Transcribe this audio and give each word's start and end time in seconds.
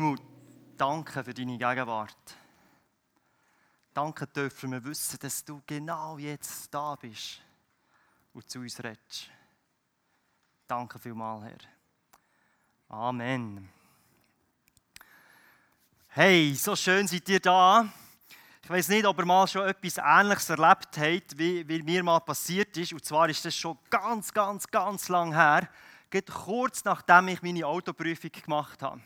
Himmel, 0.00 0.16
danke 0.78 1.22
für 1.22 1.34
deine 1.34 1.58
Gegenwart. 1.58 2.16
Danke 3.92 4.26
dürfen 4.26 4.72
wir 4.72 4.82
wissen, 4.82 5.18
dass 5.20 5.44
du 5.44 5.60
genau 5.66 6.16
jetzt 6.16 6.72
da 6.72 6.94
bist 6.94 7.42
und 8.32 8.48
zu 8.48 8.60
uns 8.60 8.82
redest. 8.82 9.28
Danke 10.66 10.98
vielmals, 10.98 11.44
Herr. 11.44 11.58
Amen. 12.88 13.68
Hey, 16.08 16.54
so 16.54 16.74
schön 16.74 17.06
seid 17.06 17.28
ihr 17.28 17.40
da. 17.40 17.86
Ich 18.62 18.70
weiß 18.70 18.88
nicht, 18.88 19.04
ob 19.04 19.18
ihr 19.18 19.26
mal 19.26 19.46
schon 19.48 19.68
etwas 19.68 19.98
Ähnliches 19.98 20.48
erlebt 20.48 20.96
habt, 20.96 21.36
wie, 21.36 21.68
wie 21.68 21.82
mir 21.82 22.02
mal 22.02 22.20
passiert 22.20 22.74
ist. 22.78 22.94
Und 22.94 23.04
zwar 23.04 23.28
ist 23.28 23.44
das 23.44 23.54
schon 23.54 23.76
ganz, 23.90 24.32
ganz, 24.32 24.66
ganz 24.66 25.10
lang 25.10 25.34
her. 25.34 25.68
Geht 26.08 26.30
kurz 26.30 26.84
nachdem 26.84 27.28
ich 27.28 27.42
meine 27.42 27.66
Autoprüfung 27.66 28.32
gemacht 28.32 28.80
habe. 28.80 29.02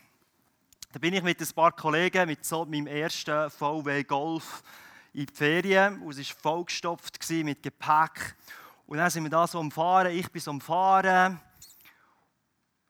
Da 0.95 0.99
bin 0.99 1.13
ich 1.13 1.23
mit 1.23 1.41
ein 1.41 1.47
paar 1.53 1.73
Kollegen 1.73 2.25
mit 2.25 2.45
so 2.45 2.63
meinem 2.63 2.87
ersten 2.87 3.51
VW 3.51 4.05
Golf 4.05 4.63
in 5.11 5.25
die 5.25 5.33
Ferien. 5.33 6.01
Und 6.01 6.17
es 6.17 6.29
war 6.29 6.53
vollgestopft 6.53 7.19
mit 7.31 7.61
Gepäck. 7.61 8.37
Und 8.87 8.99
dann 8.99 9.09
sind 9.09 9.23
wir 9.23 9.29
da 9.29 9.45
so 9.45 9.59
am 9.59 9.71
Fahren, 9.71 10.15
ich 10.15 10.31
bin 10.31 10.41
so 10.41 10.51
am 10.51 10.61
Fahren. 10.61 11.37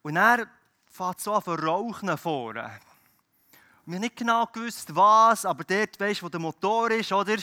Und 0.04 0.14
dann 0.14 0.48
fährt 0.86 1.20
so 1.20 1.34
an 1.34 1.42
Rauchen 1.42 2.16
vorne. 2.16 2.80
Wir 3.88 3.96
haben 3.96 4.02
nicht 4.02 4.18
genau 4.18 4.46
gewusst, 4.54 4.96
was, 4.96 5.44
aber 5.44 5.64
dort, 5.64 6.00
weißt 6.00 6.22
du, 6.22 6.26
wo 6.26 6.30
der 6.30 6.40
Motor 6.40 6.92
ist, 6.92 7.12
oder? 7.12 7.38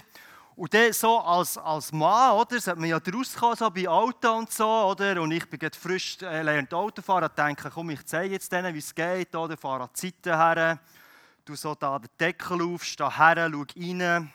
Und 0.55 0.75
dann 0.75 0.93
so 0.93 1.19
als, 1.19 1.57
als 1.57 1.93
Mann, 1.93 2.33
oder, 2.33 2.61
sollte 2.61 2.81
man 2.81 2.89
ja 2.89 2.99
rauskommen, 2.99 3.57
so 3.57 3.71
bei 3.71 3.89
Auto 3.89 4.33
und 4.33 4.53
so, 4.53 4.67
oder? 4.67 5.21
Und 5.23 5.33
ich 5.33 5.49
bin 5.49 5.59
gerade 5.59 5.77
frisch 5.77 6.19
äh, 6.21 6.67
Autofahren, 6.71 7.31
denke, 7.37 7.71
komm, 7.71 7.91
ich 7.91 8.05
zeige 8.05 8.35
jetzt 8.35 8.53
denen, 8.53 8.75
wie 8.75 8.79
es 8.79 8.95
geht, 8.95 9.35
oder? 9.35 9.57
Fahre 9.57 9.85
an 9.85 9.91
die 9.97 10.01
Seite 10.09 10.37
her, 10.37 10.79
du 11.45 11.55
so 11.55 11.75
da 11.75 11.99
den 11.99 12.11
Deckel 12.21 12.63
auf, 12.63 12.85
steh 12.85 13.05
her, 13.05 13.51
schau 13.51 13.65
rein. 13.77 14.33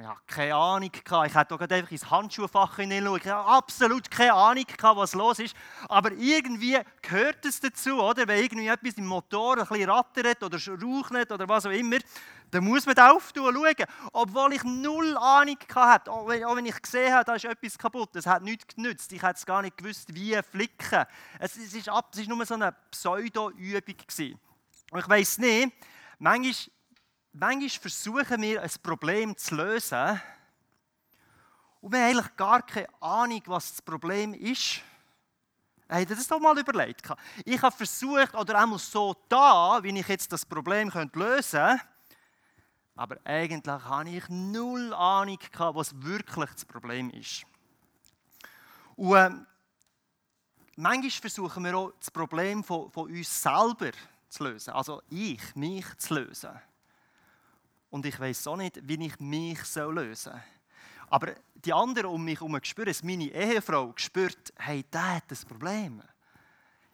Ich 0.00 0.06
hatte 0.06 0.20
keine 0.26 0.54
Ahnung. 0.54 0.90
Ich 0.94 1.34
hätte 1.34 1.54
auch 1.54 1.60
einfach 1.60 1.90
ins 1.90 2.10
Handschuhfach 2.10 2.76
hineinschauen. 2.76 3.20
Ich 3.20 3.26
hatte 3.26 3.46
absolut 3.46 4.10
keine 4.10 4.32
Ahnung, 4.32 4.64
was 4.80 5.14
los 5.14 5.38
ist. 5.40 5.54
Aber 5.88 6.12
irgendwie 6.12 6.78
gehört 7.02 7.44
es 7.44 7.60
dazu, 7.60 8.00
oder? 8.00 8.26
Wenn 8.26 8.42
irgendwie 8.42 8.68
etwas 8.68 8.94
im 8.94 9.06
Motor 9.06 9.58
ein 9.58 9.66
bisschen 9.66 9.90
rattert 9.90 10.42
oder 10.42 10.58
raucht 10.58 11.32
oder 11.32 11.48
was 11.48 11.66
auch 11.66 11.70
immer, 11.70 11.98
dann 12.50 12.64
muss 12.64 12.86
man 12.86 12.94
da 12.94 13.10
schauen. 13.10 13.74
Obwohl 14.12 14.54
ich 14.54 14.64
null 14.64 15.18
Ahnung 15.18 15.58
hatte. 15.74 16.10
Auch 16.10 16.28
wenn 16.28 16.66
ich 16.66 16.80
gesehen 16.80 17.12
habe, 17.12 17.24
da 17.24 17.34
ist 17.34 17.44
etwas 17.44 17.76
kaputt. 17.76 18.16
Es 18.16 18.26
hat 18.26 18.42
nichts 18.42 18.74
genützt. 18.74 19.12
Ich 19.12 19.22
hätte 19.22 19.44
gar 19.44 19.60
nicht 19.60 19.76
gewusst, 19.76 20.14
wie 20.14 20.34
flicken. 20.50 21.04
Es 21.38 21.86
war 21.86 22.04
nur 22.26 22.46
so 22.46 22.54
eine 22.54 22.74
Pseudo-Übung. 22.90 23.96
Und 24.92 24.98
ich 24.98 25.08
weiss 25.08 25.36
nicht, 25.36 25.74
manchmal 26.18 26.54
manchmal 27.32 27.68
versuchen 27.68 28.42
wir, 28.42 28.62
ein 28.62 28.70
Problem 28.82 29.36
zu 29.36 29.54
lösen 29.54 30.20
und 31.80 31.92
wir 31.92 32.00
haben 32.00 32.08
eigentlich 32.08 32.36
gar 32.36 32.62
keine 32.62 32.88
Ahnung, 33.00 33.42
was 33.46 33.70
das 33.70 33.82
Problem 33.82 34.34
ist. 34.34 34.80
Habt 35.88 36.10
ihr 36.10 36.16
das 36.16 36.28
doch 36.28 36.38
mal 36.38 36.58
überlegt? 36.58 37.08
Ich 37.44 37.60
habe 37.62 37.74
versucht, 37.74 38.34
oder 38.34 38.60
einmal 38.60 38.78
so 38.78 39.16
da, 39.28 39.80
wie 39.82 39.98
ich 39.98 40.08
jetzt 40.08 40.30
das 40.32 40.46
Problem 40.46 40.88
lösen 40.88 41.10
könnte, 41.12 41.80
aber 42.94 43.16
eigentlich 43.24 43.66
habe 43.66 44.10
ich 44.10 44.28
null 44.28 44.92
Ahnung, 44.92 45.38
was 45.56 46.02
wirklich 46.02 46.50
das 46.50 46.64
Problem 46.64 47.10
ist. 47.10 47.44
Und 48.94 49.16
äh, 49.16 49.30
manchmal 50.76 51.10
versuchen 51.10 51.64
wir 51.64 51.76
auch, 51.76 51.92
das 51.98 52.10
Problem 52.10 52.62
von, 52.62 52.90
von 52.90 53.10
uns 53.10 53.42
selber 53.42 53.92
zu 54.28 54.44
lösen. 54.44 54.74
Also 54.74 55.00
ich, 55.08 55.56
mich 55.56 55.86
zu 55.96 56.14
lösen. 56.14 56.60
Und 57.90 58.06
ich 58.06 58.18
weiß 58.18 58.46
auch 58.46 58.56
nicht, 58.56 58.80
wie 58.82 59.06
ich 59.06 59.18
mich 59.20 59.58
lösen 59.74 60.14
soll. 60.14 60.42
Aber 61.08 61.34
die 61.54 61.72
anderen 61.72 62.06
um 62.06 62.24
mich 62.24 62.40
herum 62.40 62.58
spüren 62.62 62.88
es. 62.88 63.02
Meine 63.02 63.24
Ehefrau 63.24 63.92
spürt, 63.96 64.52
hey, 64.56 64.84
der 64.92 65.16
hat 65.16 65.30
ein 65.30 65.48
Problem. 65.48 66.02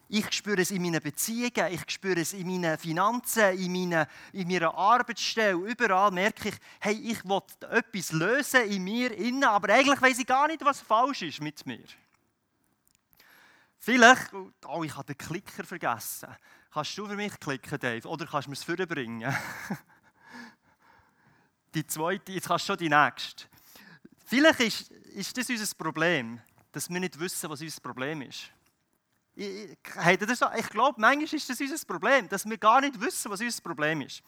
Ich 0.09 0.31
spüre 0.31 0.61
es 0.61 0.71
in 0.71 0.81
meinen 0.81 1.01
Beziehungen, 1.01 1.71
ich 1.71 1.81
spüre 1.91 2.21
es 2.21 2.31
in 2.31 2.47
meinen 2.47 2.77
Finanzen, 2.77 3.57
in, 3.59 3.71
meinen, 3.71 4.07
in 4.31 4.47
meiner 4.47 4.73
Arbeitsstelle. 4.73 5.57
Überall 5.69 6.11
merke 6.11 6.49
ich, 6.49 6.55
hey, 6.79 6.93
ich 6.93 7.23
will 7.25 7.41
etwas 7.69 8.13
lösen 8.13 8.61
in 8.69 8.83
mir 8.83 9.11
innen, 9.11 9.43
aber 9.43 9.73
eigentlich 9.73 10.01
weiß 10.01 10.19
ich 10.19 10.25
gar 10.25 10.47
nicht, 10.47 10.63
was 10.63 10.79
falsch 10.79 11.23
ist 11.23 11.41
mit 11.41 11.65
mir. 11.65 11.83
Vielleicht, 13.77 14.31
oh, 14.65 14.83
ich 14.83 14.95
habe 14.95 15.13
den 15.13 15.17
Klicker 15.17 15.65
vergessen. 15.65 16.29
Kannst 16.71 16.97
du 16.97 17.05
für 17.05 17.15
mich 17.15 17.37
klicken, 17.39 17.77
Dave? 17.77 18.07
Oder 18.07 18.25
kannst 18.25 18.47
du 18.47 18.51
mir 18.51 18.55
es 18.55 18.63
vorbringen? 18.63 19.35
die 21.73 21.85
zweite, 21.85 22.31
jetzt 22.31 22.47
kannst 22.47 22.65
du 22.65 22.73
schon 22.73 22.77
die 22.77 22.89
nächste. 22.89 23.45
Vielleicht 24.25 24.59
ist, 24.59 24.91
ist 24.91 25.37
das 25.37 25.49
unser 25.49 25.75
Problem, 25.75 26.39
dass 26.71 26.89
wir 26.89 26.99
nicht 26.99 27.19
wissen, 27.19 27.49
was 27.49 27.61
unser 27.61 27.81
Problem 27.81 28.21
ist. 28.21 28.51
Ich, 29.35 29.45
ich, 29.45 29.77
ich 30.57 30.69
glaube, 30.69 30.99
manchmal 30.99 31.21
ist 31.21 31.49
das 31.49 31.61
unser 31.61 31.85
Problem, 31.85 32.27
dass 32.27 32.47
wir 32.47 32.57
gar 32.57 32.81
nicht 32.81 32.99
wissen, 32.99 33.31
was 33.31 33.39
unser 33.39 33.61
Problem 33.61 34.01
ist. 34.01 34.23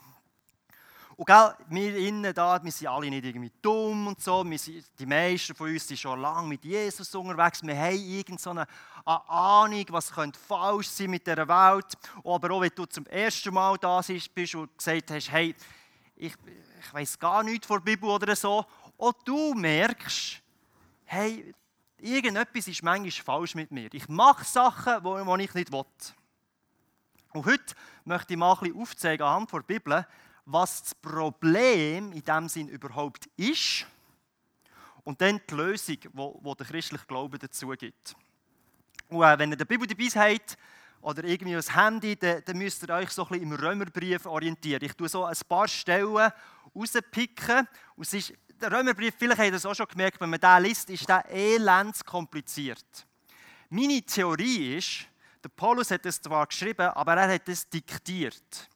Und 1.20 1.26
gell, 1.26 1.54
wir 1.68 1.98
innen 1.98 2.34
da, 2.34 2.64
wir 2.64 2.72
sind 2.72 2.88
alle 2.88 3.10
nicht 3.10 3.26
irgendwie 3.26 3.52
dumm 3.62 4.08
und 4.08 4.22
so. 4.22 4.42
Sind, 4.56 4.86
die 4.98 5.06
meisten 5.06 5.54
von 5.54 5.70
uns 5.70 5.86
sind 5.86 6.00
schon 6.00 6.18
lange 6.22 6.48
mit 6.48 6.64
Jesus 6.64 7.14
unterwegs. 7.14 7.62
Wir 7.62 7.78
haben 7.78 7.98
irgendeine 7.98 8.66
Ahnung, 9.04 9.86
was 9.90 10.14
könnte 10.14 10.40
falsch 10.40 10.88
sein 10.88 11.10
mit 11.10 11.28
dieser 11.28 11.46
Welt. 11.46 11.88
Aber 12.24 12.52
auch 12.52 12.62
wenn 12.62 12.72
du 12.74 12.86
zum 12.86 13.06
ersten 13.08 13.54
Mal 13.54 13.78
da 13.80 14.00
bist 14.34 14.56
und 14.56 14.78
gesagt 14.78 15.12
hast, 15.12 15.30
hey, 15.30 15.54
ich, 16.16 16.34
ich 16.80 16.94
weiß 16.94 17.20
gar 17.20 17.44
nichts 17.44 17.68
von 17.68 17.78
der 17.78 17.92
Bibel 17.92 18.10
oder 18.10 18.36
so, 18.36 18.66
auch 18.98 19.14
du 19.26 19.54
merkst, 19.54 20.42
hey, 21.06 21.54
irgendetwas 21.98 22.68
ist 22.68 22.84
manchmal 22.84 23.12
falsch 23.12 23.56
mit 23.56 23.72
mir. 23.72 23.90
Ich 23.94 24.08
mache 24.08 24.46
Sachen, 24.46 25.04
die 25.04 25.44
ich 25.44 25.54
nicht 25.54 25.72
will. 25.72 25.86
Und 27.34 27.46
heute 27.46 27.76
möchte 28.06 28.34
ich 28.34 28.40
mal 28.40 28.54
ein 28.54 28.60
bisschen 28.60 28.82
aufzeigen 28.82 29.26
anhand 29.26 29.52
der 29.52 29.60
Bibel, 29.60 30.08
was 30.46 30.84
das 30.84 30.96
Problem 30.96 32.12
in 32.12 32.24
diesem 32.24 32.50
Sinn 32.50 32.68
überhaupt 32.70 33.30
ist 33.38 33.86
und 35.04 35.22
dann 35.22 35.40
die 35.50 35.54
Lösung, 35.54 35.98
die 36.00 36.56
der 36.56 36.66
christliche 36.66 37.06
Glaube 37.06 37.38
dazu 37.38 37.70
gibt. 37.70 38.16
Und 39.10 39.24
äh, 39.24 39.38
wenn 39.38 39.52
ihr 39.52 39.58
die 39.58 39.66
Bibel 39.66 39.88
dabei 39.88 40.06
habt, 40.06 40.58
oder 41.02 41.24
irgendwie 41.24 41.56
ein 41.56 41.62
Handy, 41.62 42.16
dann, 42.16 42.42
dann 42.46 42.58
müsst 42.58 42.84
ihr 42.84 42.90
euch 42.90 43.10
so 43.12 43.24
ein 43.24 43.30
bisschen 43.30 43.44
im 43.44 43.54
Römerbrief 43.54 44.26
orientieren. 44.26 44.84
Ich 44.84 44.94
tue 44.94 45.08
so 45.08 45.26
ein 45.26 45.36
paar 45.48 45.68
Stellen 45.68 46.32
rauspicken. 46.76 47.68
Und 47.96 48.06
es 48.06 48.14
ist, 48.14 48.34
der 48.62 48.72
Römerbrief, 48.72 49.14
vielleicht 49.18 49.40
habt 49.40 49.50
ihr 49.50 49.56
es 49.56 49.66
auch 49.66 49.76
schon 49.76 49.88
gemerkt, 49.88 50.20
wenn 50.20 50.30
man 50.30 50.40
den 50.40 50.64
liest, 50.64 50.90
ist 50.90 51.08
der 51.08 51.26
elends 51.30 52.04
kompliziert. 52.04 52.86
Meine 53.70 54.02
Theorie 54.02 54.78
ist, 54.78 55.08
der 55.44 55.50
Paulus 55.50 55.92
hat 55.92 56.06
es 56.06 56.22
zwar 56.22 56.46
geschrieben, 56.48 56.90
aber 56.90 57.16
er 57.16 57.34
hat 57.34 57.48
es 57.48 57.70
diktiert. 57.70 58.70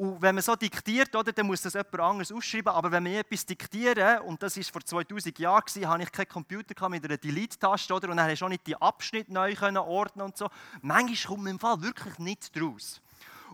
Und 0.00 0.22
wenn 0.22 0.34
man 0.34 0.42
so 0.42 0.56
diktiert, 0.56 1.14
oder, 1.14 1.30
dann 1.30 1.46
muss 1.46 1.60
das 1.60 1.74
jemand 1.74 2.00
anderes 2.00 2.32
aufschreiben. 2.32 2.72
Aber 2.72 2.90
wenn 2.90 3.02
man 3.02 3.12
etwas 3.12 3.44
diktieren, 3.44 4.22
und 4.22 4.42
das 4.42 4.56
war 4.56 4.64
vor 4.64 4.82
2000 4.82 5.38
Jahren, 5.38 5.62
hatte 5.66 6.02
ich 6.02 6.10
keinen 6.12 6.28
Computer 6.28 6.88
mit 6.88 7.04
einer 7.04 7.18
Delete-Taste, 7.18 7.92
oder, 7.92 8.08
und 8.08 8.16
dann 8.16 8.30
hast 8.30 8.40
du 8.40 8.46
auch 8.46 8.48
nicht 8.48 8.66
die 8.66 8.76
Abschnitte 8.76 9.30
neu 9.30 9.54
ordnen 9.60 10.24
und 10.24 10.38
so. 10.38 10.48
Manchmal 10.80 11.16
kommt 11.26 11.44
man 11.44 11.52
im 11.52 11.58
Fall 11.58 11.82
wirklich 11.82 12.18
nicht 12.18 12.58
draus. 12.58 13.02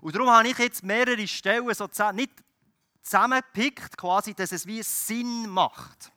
Und 0.01 0.15
darum 0.15 0.31
habe 0.31 0.47
ich 0.47 0.57
jetzt 0.59 0.85
mehrere 0.85 1.27
Stellen 1.27 1.75
so 1.75 1.89
nicht 2.13 2.31
zusammengepickt, 3.07 3.97
quasi, 3.97 4.35
dass 4.35 4.51
es 4.51 4.67
wie 4.67 4.83
Sinn 4.83 5.49
macht. 5.49 6.11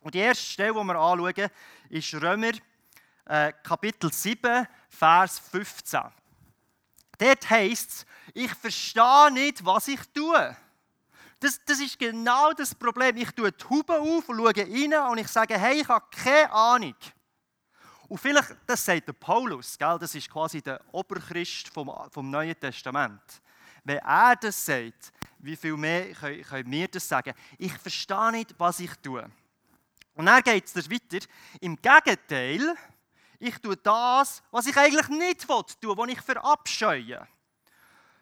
Und 0.00 0.14
die 0.14 0.18
erste 0.18 0.44
Stelle, 0.44 0.72
die 0.72 0.84
wir 0.84 0.96
anschauen, 0.96 1.50
ist 1.88 2.14
Römer 2.14 2.52
äh, 3.26 3.52
Kapitel 3.62 4.12
7, 4.12 4.66
Vers 4.88 5.38
15. 5.38 6.00
Dort 7.18 7.50
heißt 7.50 7.90
es, 7.90 8.06
ich 8.34 8.52
verstehe 8.52 9.30
nicht, 9.32 9.64
was 9.64 9.86
ich 9.88 10.00
tue. 10.12 10.56
Das, 11.38 11.60
das 11.64 11.78
ist 11.78 11.98
genau 11.98 12.52
das 12.52 12.74
Problem. 12.74 13.16
Ich 13.16 13.30
tue 13.30 13.52
die 13.52 13.64
Haube 13.64 14.00
auf 14.00 14.28
und 14.28 14.36
schaue 14.36 14.56
rein 14.56 15.10
und 15.10 15.18
ich 15.18 15.28
sage, 15.28 15.56
hey, 15.56 15.82
ich 15.82 15.88
habe 15.88 16.04
keine 16.10 16.50
Ahnung. 16.50 16.96
Und 18.08 18.18
vielleicht, 18.18 18.56
das 18.66 18.84
sagt 18.84 19.06
der 19.06 19.12
Paulus, 19.12 19.78
gell? 19.78 19.96
das 20.00 20.14
ist 20.14 20.28
quasi 20.28 20.60
der 20.60 20.80
Oberchrist 20.92 21.68
vom, 21.68 21.90
vom 22.10 22.28
Neuen 22.28 22.58
Testament. 22.58 23.22
Wenn 23.84 23.98
er 23.98 24.36
das 24.36 24.64
sagt, 24.64 25.12
wie 25.44 25.56
viel 25.56 25.76
mehr 25.76 26.12
können, 26.14 26.42
können 26.42 26.70
wir 26.70 26.88
das 26.88 27.06
sagen? 27.06 27.34
Ich 27.58 27.72
verstehe 27.72 28.32
nicht, 28.32 28.54
was 28.58 28.80
ich 28.80 28.90
tue. 29.02 29.30
Und 30.14 30.26
dann 30.26 30.42
geht 30.42 30.64
es 30.64 30.90
weiter. 30.90 31.26
Im 31.60 31.76
Gegenteil, 31.76 32.74
ich 33.38 33.58
tue 33.58 33.76
das, 33.76 34.42
was 34.50 34.66
ich 34.66 34.76
eigentlich 34.76 35.08
nicht 35.08 35.48
will 35.48 35.64
tun, 35.80 35.98
was 35.98 36.08
ich 36.08 36.20
verabscheue. 36.20 37.26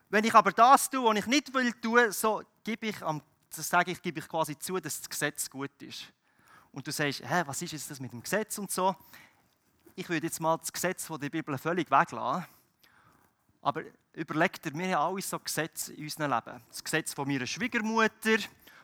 Wenn 0.09 0.25
ich 0.25 0.35
aber 0.35 0.53
das 0.53 0.91
tue, 0.91 1.05
was 1.05 1.19
ich 1.19 1.27
nicht 1.27 1.55
will 1.55 1.73
tun, 1.75 2.11
so 2.11 2.43
gebe 2.65 2.87
ich, 2.87 2.97
das 2.99 3.69
sage 3.69 3.93
ich, 3.93 4.03
gebe 4.03 4.19
ich 4.19 4.29
quasi 4.29 4.59
zu, 4.59 4.81
dass 4.81 5.01
das 5.01 5.09
Gesetz 5.09 5.49
gut 5.49 5.81
ist. 5.81 6.13
Und 6.73 6.87
du 6.87 6.91
sagst, 6.91 7.23
hä, 7.23 7.43
was 7.47 7.63
ist 7.63 7.73
jetzt 7.73 7.91
das 7.91 8.01
mit 8.01 8.13
dem 8.13 8.23
Gesetz 8.23 8.59
und 8.59 8.71
so? 8.71 8.97
Ich 9.95 10.09
würde 10.09 10.27
jetzt 10.27 10.41
mal 10.41 10.57
das 10.57 10.73
Gesetz 10.73 11.07
von 11.07 11.21
der 11.21 11.29
Bibel 11.29 11.57
völlig 11.59 11.91
weglassen 11.91 12.47
Aber 13.63 13.83
überlegt 14.13 14.67
ihr, 14.67 14.75
wir 14.75 14.99
haben 14.99 15.15
alle 15.15 15.23
so 15.23 15.39
Gesetze 15.39 15.95
in 15.95 16.05
unserem 16.05 16.33
Leben. 16.33 16.61
Das 16.69 16.83
Gesetz 16.83 17.15
von 17.15 17.29
meiner 17.29 17.47
Schwiegermutter, 17.47 18.39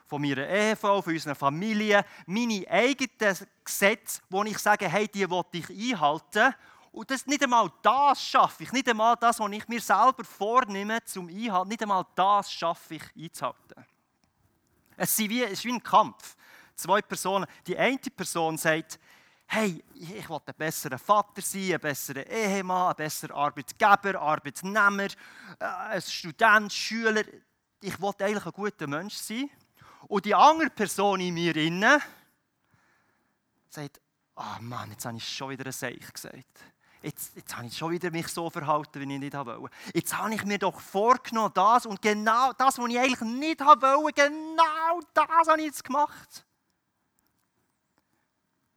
von 0.07 0.21
meiner 0.21 0.47
Ehefrau, 0.47 1.01
von 1.01 1.13
unserer 1.13 1.35
Familie, 1.35 2.03
meine 2.25 2.65
eigenen 2.69 3.37
Gesetze, 3.63 4.21
wo 4.29 4.43
ich 4.43 4.57
sage, 4.57 4.87
hey, 4.87 5.07
die 5.07 5.29
will 5.29 5.43
ich 5.51 5.69
einhalten. 5.69 6.55
Und 6.93 7.11
das, 7.11 7.27
nicht 7.27 7.43
einmal 7.43 7.69
das 7.81 8.23
schaffe 8.23 8.63
ich, 8.63 8.71
nicht 8.71 8.89
einmal 8.89 9.15
das, 9.17 9.39
was 9.39 9.51
ich 9.51 9.67
mir 9.67 9.81
selber 9.81 10.23
vornehme 10.23 11.03
zum 11.03 11.27
Einhalten, 11.27 11.69
nicht 11.69 11.83
einmal 11.83 12.05
das 12.15 12.51
schaffe 12.51 12.95
ich 12.95 13.03
einzuhalten. 13.15 13.85
Es 14.95 15.11
ist 15.19 15.29
wie, 15.29 15.43
es 15.43 15.51
ist 15.51 15.65
wie 15.65 15.73
ein 15.73 15.83
Kampf. 15.83 16.35
Zwei 16.75 17.01
Personen. 17.01 17.45
Die 17.67 17.77
eine 17.77 17.97
Person 17.97 18.57
sagt, 18.57 18.97
hey, 19.51 19.83
ich 19.95 20.29
will 20.29 20.39
ein 20.45 20.53
besserer 20.55 20.99
Vater 20.99 21.41
sein, 21.41 21.73
ein 21.73 21.79
besserer 21.79 22.25
Ehemann, 22.27 22.89
ein 22.89 22.95
besserer 22.95 23.35
Arbeitgeber, 23.35 24.21
Arbeitnehmer, 24.21 25.07
äh, 25.59 25.65
ein 25.65 26.01
Student, 26.01 26.71
Schüler. 26.71 27.23
Ich 27.81 27.99
will 27.99 28.11
eigentlich 28.19 28.45
ein 28.45 28.51
guter 28.51 28.85
Mensch 28.85 29.15
sein. 29.15 29.49
Und 30.07 30.25
die 30.25 30.35
andere 30.35 30.69
Person 30.69 31.19
in 31.19 31.33
mir 31.33 31.55
innen 31.55 31.99
sagt, 33.69 33.99
ah 34.35 34.57
oh 34.57 34.61
Mann, 34.61 34.91
jetzt 34.91 35.05
habe 35.05 35.17
ich 35.17 35.27
schon 35.27 35.49
wieder 35.49 35.65
ein 35.65 35.71
Seich 35.71 36.13
gesagt. 36.13 36.59
Jetzt, 37.01 37.35
jetzt 37.35 37.55
habe 37.55 37.65
ich 37.65 37.77
schon 37.77 37.91
wieder 37.91 38.11
mich 38.11 38.27
so 38.27 38.49
verhalten, 38.49 38.99
wie 38.99 39.13
ich 39.13 39.19
nicht 39.19 39.33
wollte. 39.33 39.75
Jetzt 39.93 40.15
habe 40.15 40.33
ich 40.35 40.45
mir 40.45 40.59
doch 40.59 40.79
vorgenommen, 40.79 41.53
das 41.55 41.87
und 41.87 42.01
genau 42.01 42.53
das, 42.53 42.77
was 42.77 42.89
ich 42.89 42.99
eigentlich 42.99 43.21
nicht 43.21 43.61
wollte, 43.61 44.29
genau 44.29 44.99
das 45.13 45.47
habe 45.47 45.59
ich 45.59 45.67
jetzt 45.67 45.83
gemacht. 45.83 46.45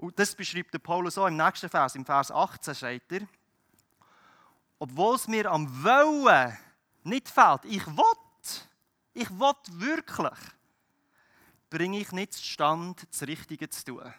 Und 0.02 0.18
das 0.18 0.34
beschreibt 0.34 0.74
der 0.74 0.80
Paulus 0.80 1.16
auch 1.16 1.28
im 1.28 1.36
nächsten 1.36 1.68
Vers, 1.68 1.94
im 1.94 2.04
Vers 2.04 2.32
18 2.32 2.74
steht 2.74 3.12
er, 3.12 3.20
obwohl 4.80 5.14
es 5.14 5.28
mir 5.28 5.48
am 5.48 5.84
Wollen 5.84 6.58
nicht 7.04 7.28
fehlt, 7.28 7.64
ich 7.66 7.86
will, 7.86 8.16
ich 9.14 9.30
will 9.30 9.54
wirklich, 9.68 10.38
bringe 11.70 12.00
ich 12.00 12.10
nicht 12.10 12.32
zustande, 12.32 13.00
das 13.08 13.22
Richtige 13.22 13.68
zu 13.68 13.84
tun. 13.84 14.14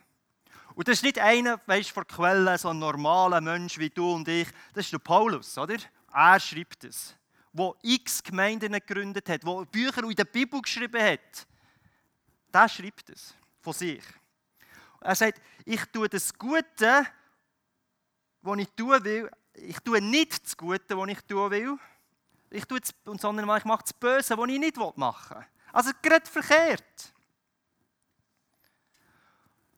Und 0.74 0.88
das 0.88 1.00
ist 1.00 1.04
nicht 1.04 1.20
einer, 1.20 1.60
weißt 1.66 1.92
vor 1.92 2.06
Quellen, 2.06 2.58
so 2.58 2.70
ein 2.70 2.80
normaler 2.80 3.42
Mensch 3.42 3.78
wie 3.78 3.90
du 3.90 4.14
und 4.14 4.26
ich. 4.30 4.48
Das 4.74 4.86
ist 4.86 4.94
der 4.94 5.00
Paulus, 5.00 5.58
oder? 5.58 5.76
Er 6.14 6.40
schreibt 6.40 6.86
es. 6.86 7.14
Wo 7.52 7.76
x 7.82 8.24
Gemeinden 8.24 8.72
gegründet 8.72 9.28
hat, 9.28 9.46
wo 9.46 9.66
Bücher 9.66 10.06
in 10.06 10.16
der 10.16 10.24
Bibel 10.24 10.62
geschrieben 10.62 11.04
hat. 11.04 11.46
Der 12.54 12.70
schreibt 12.70 13.10
es 13.10 13.36
von 13.60 13.74
sich. 13.74 14.02
Er 15.04 15.16
sagt, 15.16 15.42
ich 15.66 15.84
tue 15.92 16.08
das 16.08 16.34
Gute, 16.34 17.06
was 18.42 18.58
ich 18.58 18.70
tun 18.70 19.04
will. 19.04 19.30
Ich 19.54 19.80
tue 19.80 20.02
nicht 20.02 20.44
das 20.44 20.56
Gute, 20.56 20.98
was 20.98 21.10
ich 21.10 21.22
tun 21.22 21.52
will. 21.52 21.78
Ich 22.50 22.66
tue 22.66 22.80
das, 22.80 22.94
sondern 23.20 23.58
ich 23.58 23.66
mache 23.66 23.84
das 23.84 23.94
Böse, 23.94 24.38
was 24.38 24.50
ich 24.50 24.60
nicht 24.60 24.78
machen 24.78 25.38
will. 25.38 25.46
Also 25.74 25.92
gerade 26.02 26.26
verkehrt. 26.26 27.14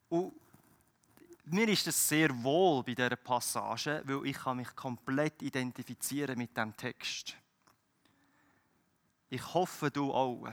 Und 0.10 0.34
mir 1.46 1.68
ist 1.70 1.88
es 1.88 2.08
sehr 2.08 2.32
wohl 2.44 2.84
bei 2.84 2.94
dieser 2.94 3.16
Passage, 3.16 4.04
weil 4.06 4.28
ich 4.28 4.38
kann 4.38 4.58
mich 4.58 4.76
komplett 4.76 5.42
identifizieren 5.42 6.38
mit 6.38 6.56
dem 6.56 6.76
Text. 6.78 7.36
Ich 9.30 9.54
hoffe, 9.54 9.90
du 9.90 10.14
auch. 10.14 10.48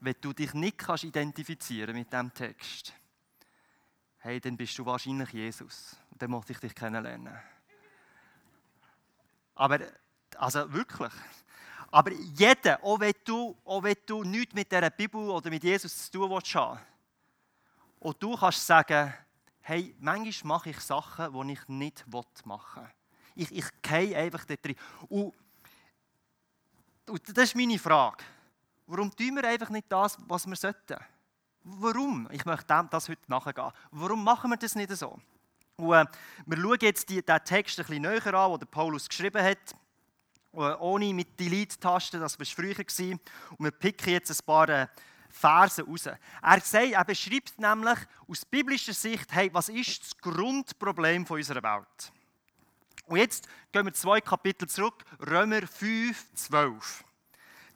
Wenn 0.00 0.16
du 0.20 0.32
dich 0.32 0.52
nicht 0.54 0.78
kannst 0.78 1.04
identifizieren 1.04 1.94
mit 1.94 2.12
dem 2.12 2.32
Text, 2.34 2.92
hey, 4.20 4.40
dann 4.40 4.56
bist 4.56 4.78
du 4.78 4.86
wahrscheinlich 4.86 5.30
Jesus. 5.32 5.96
Und 6.10 6.22
dann 6.22 6.30
möchte 6.30 6.52
ich 6.52 6.60
dich 6.60 6.74
kennenlernen. 6.74 7.38
Aber, 9.54 9.80
also 10.36 10.72
wirklich. 10.72 11.12
Aber 11.90 12.12
jeder, 12.12 12.82
auch 12.84 13.00
wenn 13.00 13.14
du, 13.24 13.56
auch 13.64 13.82
wenn 13.82 13.96
du 14.06 14.22
nichts 14.22 14.54
mit 14.54 14.70
dieser 14.70 14.90
Bibel 14.90 15.28
oder 15.28 15.50
mit 15.50 15.64
Jesus 15.64 16.04
zu 16.04 16.12
tun 16.12 16.30
willst, 16.30 16.56
und 17.98 18.22
du 18.22 18.34
kannst 18.34 18.66
sagen, 18.66 19.12
hey, 19.60 19.94
manchmal 19.98 20.56
mache 20.56 20.70
ich 20.70 20.80
Sachen, 20.80 21.48
die 21.48 21.52
ich 21.52 21.68
nicht 21.68 22.06
machen 22.44 22.82
will. 22.82 22.90
Ich, 23.34 23.52
ich 23.52 23.82
gehe 23.82 24.16
einfach 24.16 24.44
da 24.44 24.54
drin. 24.56 24.76
Und, 25.08 25.34
und 27.08 27.36
das 27.36 27.44
ist 27.44 27.56
meine 27.56 27.78
Frage. 27.78 28.24
Warum 28.86 29.14
tun 29.14 29.36
wir 29.36 29.44
einfach 29.44 29.68
nicht 29.70 29.90
das, 29.90 30.16
was 30.26 30.46
wir 30.46 30.56
sollten? 30.56 30.96
Warum? 31.62 32.28
Ich 32.32 32.44
möchte 32.44 32.88
das 32.90 33.08
heute 33.08 33.22
nachgehen. 33.28 33.70
Warum 33.90 34.24
machen 34.24 34.50
wir 34.50 34.56
das 34.56 34.74
nicht 34.74 34.90
so? 34.96 35.18
Und, 35.76 35.92
äh, 35.92 36.04
wir 36.46 36.58
schauen 36.58 36.78
jetzt 36.80 37.08
die, 37.08 37.22
den 37.22 37.44
Text 37.44 37.78
ein 37.78 37.86
bisschen 37.86 38.02
näher 38.02 38.34
an, 38.34 38.58
den 38.58 38.68
Paulus 38.68 39.08
geschrieben 39.08 39.42
hat. 39.42 39.74
Äh, 40.52 40.74
ohne 40.78 41.12
mit 41.12 41.38
Delete-Taste, 41.38 42.18
das 42.18 42.38
war 42.38 42.46
früher. 42.46 42.74
Gewesen. 42.74 43.20
Und 43.56 43.64
wir 43.64 43.70
picken 43.70 44.12
jetzt 44.12 44.30
ein 44.30 44.44
paar 44.44 44.68
äh, 44.68 44.86
Verse 45.28 45.82
raus. 45.82 46.06
Er, 46.06 46.60
sagt, 46.60 46.92
er 46.92 47.04
beschreibt 47.04 47.58
nämlich 47.58 47.98
aus 48.26 48.44
biblischer 48.44 48.92
Sicht, 48.92 49.32
hey, 49.32 49.50
was 49.52 49.68
ist 49.68 50.02
das 50.02 50.16
Grundproblem 50.18 51.24
unserer 51.24 51.62
Welt? 51.62 52.12
Und 53.06 53.18
jetzt 53.18 53.48
gehen 53.72 53.84
wir 53.84 53.92
zwei 53.92 54.20
Kapitel 54.20 54.68
zurück, 54.68 55.04
Römer 55.20 55.66
5, 55.66 56.34
12. 56.34 57.04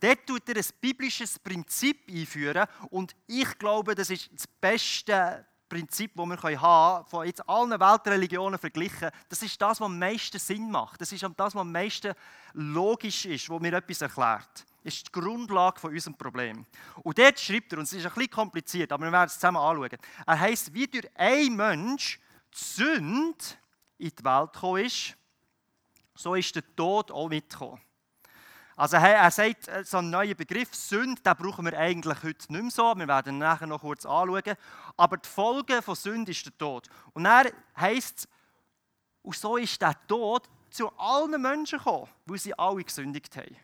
Dort 0.01 0.27
tut 0.27 0.49
er 0.49 0.57
ein 0.57 0.67
biblisches 0.81 1.39
Prinzip 1.39 2.09
einführen 2.09 2.67
und 2.91 3.15
ich 3.27 3.59
glaube, 3.59 3.95
das 3.95 4.11
ist 4.11 4.31
das 4.33 4.47
beste 4.47 5.47
Prinzip, 5.69 6.13
das 6.15 6.27
wir 6.27 6.61
haben 6.61 6.97
können, 6.97 7.07
von 7.09 7.27
jetzt 7.27 7.49
allen 7.49 7.71
Weltreligionen 7.71 8.59
verglichen. 8.59 9.11
Das 9.29 9.43
ist 9.43 9.61
das, 9.61 9.81
was 9.81 9.87
am 9.87 9.99
meisten 9.99 10.39
Sinn 10.39 10.71
macht. 10.71 11.01
Das 11.01 11.11
ist 11.11 11.23
das, 11.23 11.55
was 11.55 11.57
am 11.57 11.73
meisten 11.73 12.13
logisch 12.53 13.25
ist, 13.25 13.49
wo 13.49 13.59
mir 13.59 13.73
etwas 13.73 14.03
erklärt 14.03 14.67
ist 14.85 15.07
die 15.07 15.13
Grundlage 15.13 15.81
von 15.81 15.93
unserem 15.93 16.15
Problem. 16.15 16.67
Und 17.03 17.19
dort 17.19 17.41
schreibt 17.41 17.73
er, 17.73 17.79
und 17.79 17.85
es 17.85 17.95
ist 17.95 18.05
ein 18.05 18.13
bisschen 18.13 18.31
kompliziert, 18.31 18.93
aber 18.93 19.07
wir 19.07 19.13
werden 19.13 19.29
es 19.29 19.35
zusammen 19.35 19.57
anschauen. 19.57 19.99
Er 20.27 20.41
heißt, 20.41 20.73
wie 20.75 20.87
durch 20.87 21.09
ein 21.15 21.57
Mensch 21.57 22.21
die 22.53 22.65
Sünde 22.65 23.45
in 23.99 24.11
die 24.11 24.25
Welt 24.25 24.53
gekommen 24.53 24.85
ist, 24.85 25.17
so 26.15 26.35
ist 26.35 26.55
der 26.55 26.77
Tod 26.77 27.11
auch 27.11 27.29
mitgekommen. 27.29 27.81
Also 28.76 28.97
er 28.97 29.31
sagt, 29.31 29.69
äh, 29.69 29.85
so 29.85 29.99
einen 29.99 30.11
neuen 30.11 30.37
Begriff, 30.37 30.75
Sünde, 30.75 31.23
den 31.23 31.37
brauchen 31.37 31.64
wir 31.64 31.78
eigentlich 31.78 32.23
heute 32.23 32.52
nicht 32.52 32.62
mehr 32.62 32.71
so. 32.71 32.95
Wir 32.97 33.07
werden 33.07 33.35
ihn 33.35 33.38
nachher 33.38 33.66
noch 33.66 33.81
kurz 33.81 34.04
anschauen. 34.04 34.57
Aber 34.97 35.16
die 35.16 35.28
Folge 35.28 35.81
von 35.81 35.95
Sünde 35.95 36.33
ist 36.33 36.45
der 36.45 36.59
Tod. 36.59 36.88
Und 37.12 37.26
er 37.26 37.52
heißt 37.76 38.19
es, 38.19 38.28
und 39.23 39.37
so 39.37 39.57
ist 39.57 39.81
der 39.81 39.95
Tod 40.07 40.49
zu 40.71 40.90
allen 40.99 41.40
Menschen 41.40 41.78
gekommen, 41.78 42.09
weil 42.26 42.38
sie 42.38 42.59
alle 42.59 42.83
gesündigt 42.83 43.37
haben. 43.37 43.57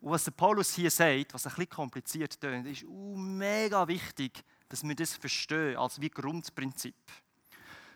Und 0.00 0.10
was 0.10 0.24
der 0.24 0.32
Paulus 0.32 0.74
hier 0.74 0.90
sagt, 0.90 1.32
was 1.34 1.46
ein 1.46 1.50
bisschen 1.50 1.70
kompliziert 1.70 2.40
tönt, 2.40 2.66
ist 2.66 2.84
uh, 2.84 3.16
mega 3.16 3.86
wichtig, 3.86 4.42
dass 4.68 4.82
wir 4.82 4.94
das 4.94 5.14
verstehen 5.14 5.76
als 5.76 6.00
wie 6.00 6.10
Grundprinzip. 6.10 6.94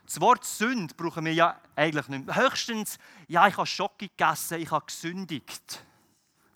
Das 0.06 0.20
Wort 0.20 0.44
Sünde 0.44 0.94
brauchen 0.94 1.24
wir 1.24 1.32
ja 1.32 1.60
eigentlich 1.74 2.08
nicht 2.08 2.26
mehr. 2.26 2.36
Höchstens, 2.36 2.98
ja, 3.26 3.48
ich 3.48 3.56
habe 3.56 3.66
Schocke 3.66 4.08
gegessen, 4.08 4.60
ich 4.60 4.70
habe 4.70 4.84
gesündigt. 4.84 5.84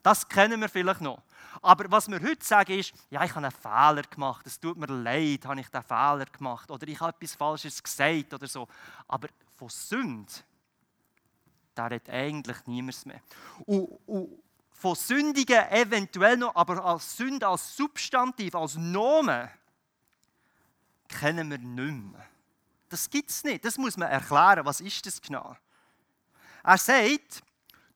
Das 0.09 0.27
kennen 0.27 0.59
wir 0.59 0.71
vielleicht 0.71 1.03
noch. 1.03 1.21
Aber 1.61 1.85
was 1.91 2.09
wir 2.09 2.19
heute 2.23 2.43
sagen 2.43 2.79
ist, 2.79 2.95
ja, 3.11 3.23
ich 3.25 3.35
habe 3.35 3.47
einen 3.47 3.53
Fehler 3.53 4.09
gemacht, 4.09 4.47
es 4.47 4.59
tut 4.59 4.79
mir 4.79 4.87
leid, 4.87 5.45
habe 5.45 5.61
ich 5.61 5.69
den 5.69 5.83
Fehler 5.83 6.25
gemacht 6.25 6.71
oder 6.71 6.89
ich 6.89 6.99
habe 6.99 7.15
etwas 7.15 7.35
Falsches 7.35 7.83
gesagt 7.83 8.33
oder 8.33 8.47
so. 8.47 8.67
Aber 9.07 9.29
von 9.55 9.69
Sünde, 9.69 10.33
da 11.75 11.89
redet 11.89 12.09
eigentlich 12.09 12.57
niemand 12.65 13.05
mehr. 13.05 13.21
Und, 13.67 13.99
und, 14.07 14.43
von 14.73 14.95
Sündigen 14.95 15.69
eventuell 15.69 16.39
noch, 16.39 16.57
aber 16.57 16.83
als 16.83 17.15
Sünde, 17.15 17.47
als 17.47 17.77
Substantiv, 17.77 18.55
als 18.55 18.77
Nomen, 18.77 19.51
kennen 21.07 21.51
wir 21.51 21.59
nicht 21.59 22.13
mehr. 22.13 22.27
Das 22.89 23.11
gibt 23.11 23.29
es 23.29 23.45
nicht. 23.45 23.63
Das 23.63 23.77
muss 23.77 23.99
man 23.99 24.09
erklären. 24.09 24.65
Was 24.65 24.81
ist 24.81 25.05
das 25.05 25.21
genau? 25.21 25.55
Er 26.65 26.79
sagt, 26.79 27.43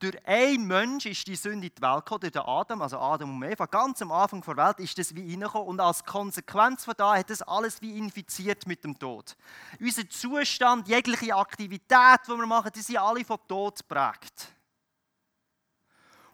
durch 0.02 0.26
einen 0.26 0.66
Mensch 0.66 1.06
ist 1.06 1.26
die 1.28 1.36
Sünde 1.36 1.68
in 1.68 1.74
die 1.74 1.82
Welt 1.82 2.04
gekommen, 2.04 2.22
durch 2.22 2.32
den 2.32 2.42
Adam, 2.42 2.82
also 2.82 2.98
Adam 2.98 3.36
und 3.36 3.48
Eva. 3.48 3.66
Ganz 3.66 4.02
am 4.02 4.10
Anfang 4.10 4.42
der 4.42 4.56
Welt 4.56 4.80
ist 4.80 4.98
das 4.98 5.14
wie 5.14 5.30
reingekommen 5.30 5.68
und 5.68 5.80
als 5.80 6.04
Konsequenz 6.04 6.84
von 6.84 6.94
da 6.96 7.16
hat 7.16 7.30
das 7.30 7.40
alles 7.42 7.80
wie 7.80 7.96
infiziert 7.96 8.66
mit 8.66 8.82
dem 8.82 8.98
Tod. 8.98 9.36
Unser 9.80 10.08
Zustand, 10.08 10.88
jegliche 10.88 11.36
Aktivität, 11.36 12.20
die 12.26 12.32
wir 12.32 12.46
machen, 12.46 12.72
die 12.74 12.80
sind 12.80 12.98
alle 12.98 13.24
von 13.24 13.38
Tod 13.46 13.78
geprägt. 13.78 14.48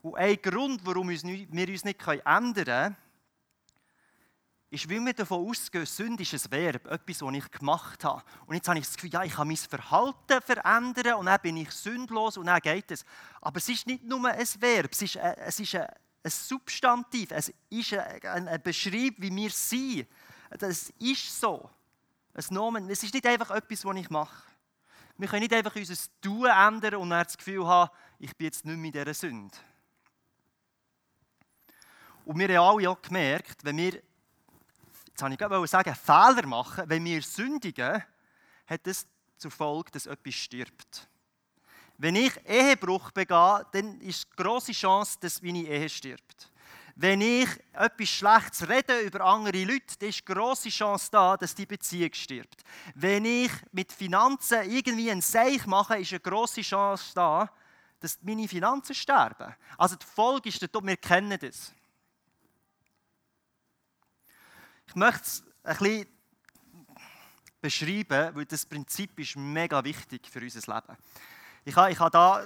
Und 0.01 0.17
ein 0.17 0.41
Grund, 0.41 0.81
warum 0.85 1.11
wir 1.11 1.15
uns 1.15 1.25
nicht 1.25 1.53
ändern 1.53 2.65
können, 2.65 2.97
ist, 4.71 4.91
weil 4.91 5.05
wir 5.05 5.15
davon 5.15 5.49
ausgehen, 5.49 5.87
Sünde 5.87 6.23
ist 6.23 6.35
ein 6.35 6.51
Verb, 6.51 6.87
etwas, 6.87 7.19
das 7.19 7.33
ich 7.33 7.51
gemacht 7.51 8.05
habe. 8.05 8.23
Und 8.47 8.55
jetzt 8.55 8.69
habe 8.69 8.79
ich 8.79 8.85
das 8.85 8.95
Gefühl, 8.95 9.11
ja, 9.11 9.25
ich 9.25 9.33
kann 9.33 9.49
mein 9.49 9.57
Verhalten 9.57 10.43
verändern 10.43 11.15
und 11.15 11.27
dann 11.27 11.41
bin 11.41 11.57
ich 11.57 11.71
sündlos 11.71 12.37
und 12.37 12.47
dann 12.47 12.61
geht 12.61 12.91
es. 12.91 13.05
Aber 13.41 13.57
es 13.57 13.69
ist 13.69 13.87
nicht 13.87 14.05
nur 14.05 14.29
ein 14.29 14.47
Verb, 14.59 14.93
es 14.93 15.03
ist 15.03 15.17
ein, 15.17 15.35
es 15.39 15.61
ist 15.61 15.75
ein, 15.75 15.87
ein 16.23 16.31
Substantiv, 16.31 17.31
es 17.31 17.53
ist 17.71 17.95
ein, 17.95 18.49
ein 18.49 18.63
Beschreib, 18.63 19.15
wie 19.17 19.35
wir 19.35 19.51
sind. 19.51 20.07
Das 20.51 20.91
ist 20.99 21.41
so. 21.41 21.71
Es 22.35 22.51
ist 22.51 23.15
nicht 23.15 23.27
einfach 23.27 23.51
etwas, 23.51 23.85
was 23.85 23.97
ich 23.97 24.11
mache. 24.11 24.49
Wir 25.17 25.27
können 25.27 25.43
nicht 25.43 25.55
einfach 25.55 25.75
unser 25.75 25.97
Tun 26.21 26.47
ändern 26.47 26.97
und 26.97 27.11
dann 27.11 27.25
das 27.25 27.37
Gefühl 27.37 27.67
haben, 27.67 27.91
ich 28.19 28.37
bin 28.37 28.45
jetzt 28.45 28.65
nicht 28.65 28.77
mehr 28.77 28.87
in 28.87 28.93
dieser 28.93 29.15
Sünde. 29.15 29.57
Und 32.25 32.39
wir 32.39 32.49
haben 32.49 32.77
alle 32.77 32.91
auch 32.91 33.03
gemerkt, 33.03 33.65
wenn 33.65 33.79
wir, 33.79 34.03
jetzt 35.19 35.23
habe 35.25 35.35
ich 35.35 35.39
gerade 35.39 35.67
sagen, 35.67 35.95
Fehler 35.97 36.47
machen, 36.47 36.85
wenn 36.87 37.05
wir 37.05 37.21
sündigen, 37.23 38.05
hat 38.69 38.87
das 38.87 39.05
zur 39.37 39.51
Folge, 39.51 39.91
dass 39.91 40.07
etwas 40.07 40.35
stirbt. 40.35 41.09
Wenn 41.97 42.15
ich 42.15 42.33
Ehebruch 42.47 43.11
begehe, 43.11 43.67
dann 43.73 44.01
ist 44.01 44.29
die 44.31 44.37
grosse 44.41 44.71
Chance, 44.71 45.19
dass 45.21 45.43
meine 45.43 45.67
Ehe 45.67 45.89
stirbt. 45.89 46.53
Wenn 46.95 47.21
ich 47.21 47.49
etwas 47.73 48.09
Schlechtes 48.09 48.69
rede 48.69 49.01
über 49.01 49.23
andere 49.23 49.65
Leute, 49.65 49.99
dann 49.99 50.09
ist 50.09 50.21
die 50.21 50.33
grosse 50.33 50.69
Chance 50.69 51.09
da, 51.11 51.37
dass 51.37 51.55
die 51.55 51.67
Beziehung 51.67 52.13
stirbt. 52.13 52.63
Wenn 52.95 53.25
ich 53.25 53.51
mit 53.73 53.91
Finanzen 53.91 54.71
irgendwie 54.71 55.11
ein 55.11 55.21
Seich 55.21 55.67
mache, 55.67 55.99
ist 55.99 56.13
eine 56.13 56.21
grosse 56.21 56.61
Chance 56.61 57.13
da, 57.15 57.51
dass 57.99 58.19
meine 58.23 58.47
Finanzen 58.47 58.95
sterben. 58.95 59.53
Also 59.77 59.97
die 59.97 60.07
Folge 60.07 60.49
ist, 60.49 60.63
wir 60.63 60.97
kennen 60.97 61.39
das. 61.41 61.73
Ich 64.89 64.95
möchte 64.95 65.23
es 65.23 65.45
ein 65.65 65.77
bisschen 65.77 66.07
beschreiben, 67.61 68.35
weil 68.35 68.47
das 68.47 68.65
Prinzip 68.65 69.21
ist 69.21 69.37
mega 69.37 69.85
wichtig 69.85 70.27
für 70.31 70.41
unser 70.41 70.75
Leben. 70.75 70.97
Ich 71.67 71.77
habe, 71.77 71.93
ich 71.93 71.99
habe 72.01 72.11
da 72.11 72.45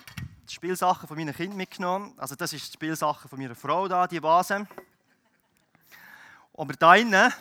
die 0.48 0.52
Spielsachen 0.52 1.06
von 1.06 1.16
meinen 1.16 1.32
Kindern 1.32 1.56
mitgenommen. 1.56 2.12
Also 2.16 2.34
das 2.34 2.52
ist 2.52 2.66
die 2.66 2.72
Spielsachen 2.72 3.30
von 3.30 3.38
meiner 3.38 3.54
Frau 3.54 3.86
da, 3.86 4.08
die 4.08 4.20
Vase. 4.20 4.66
Aber 6.54 6.72
da 6.74 6.96
innen, 6.96 7.32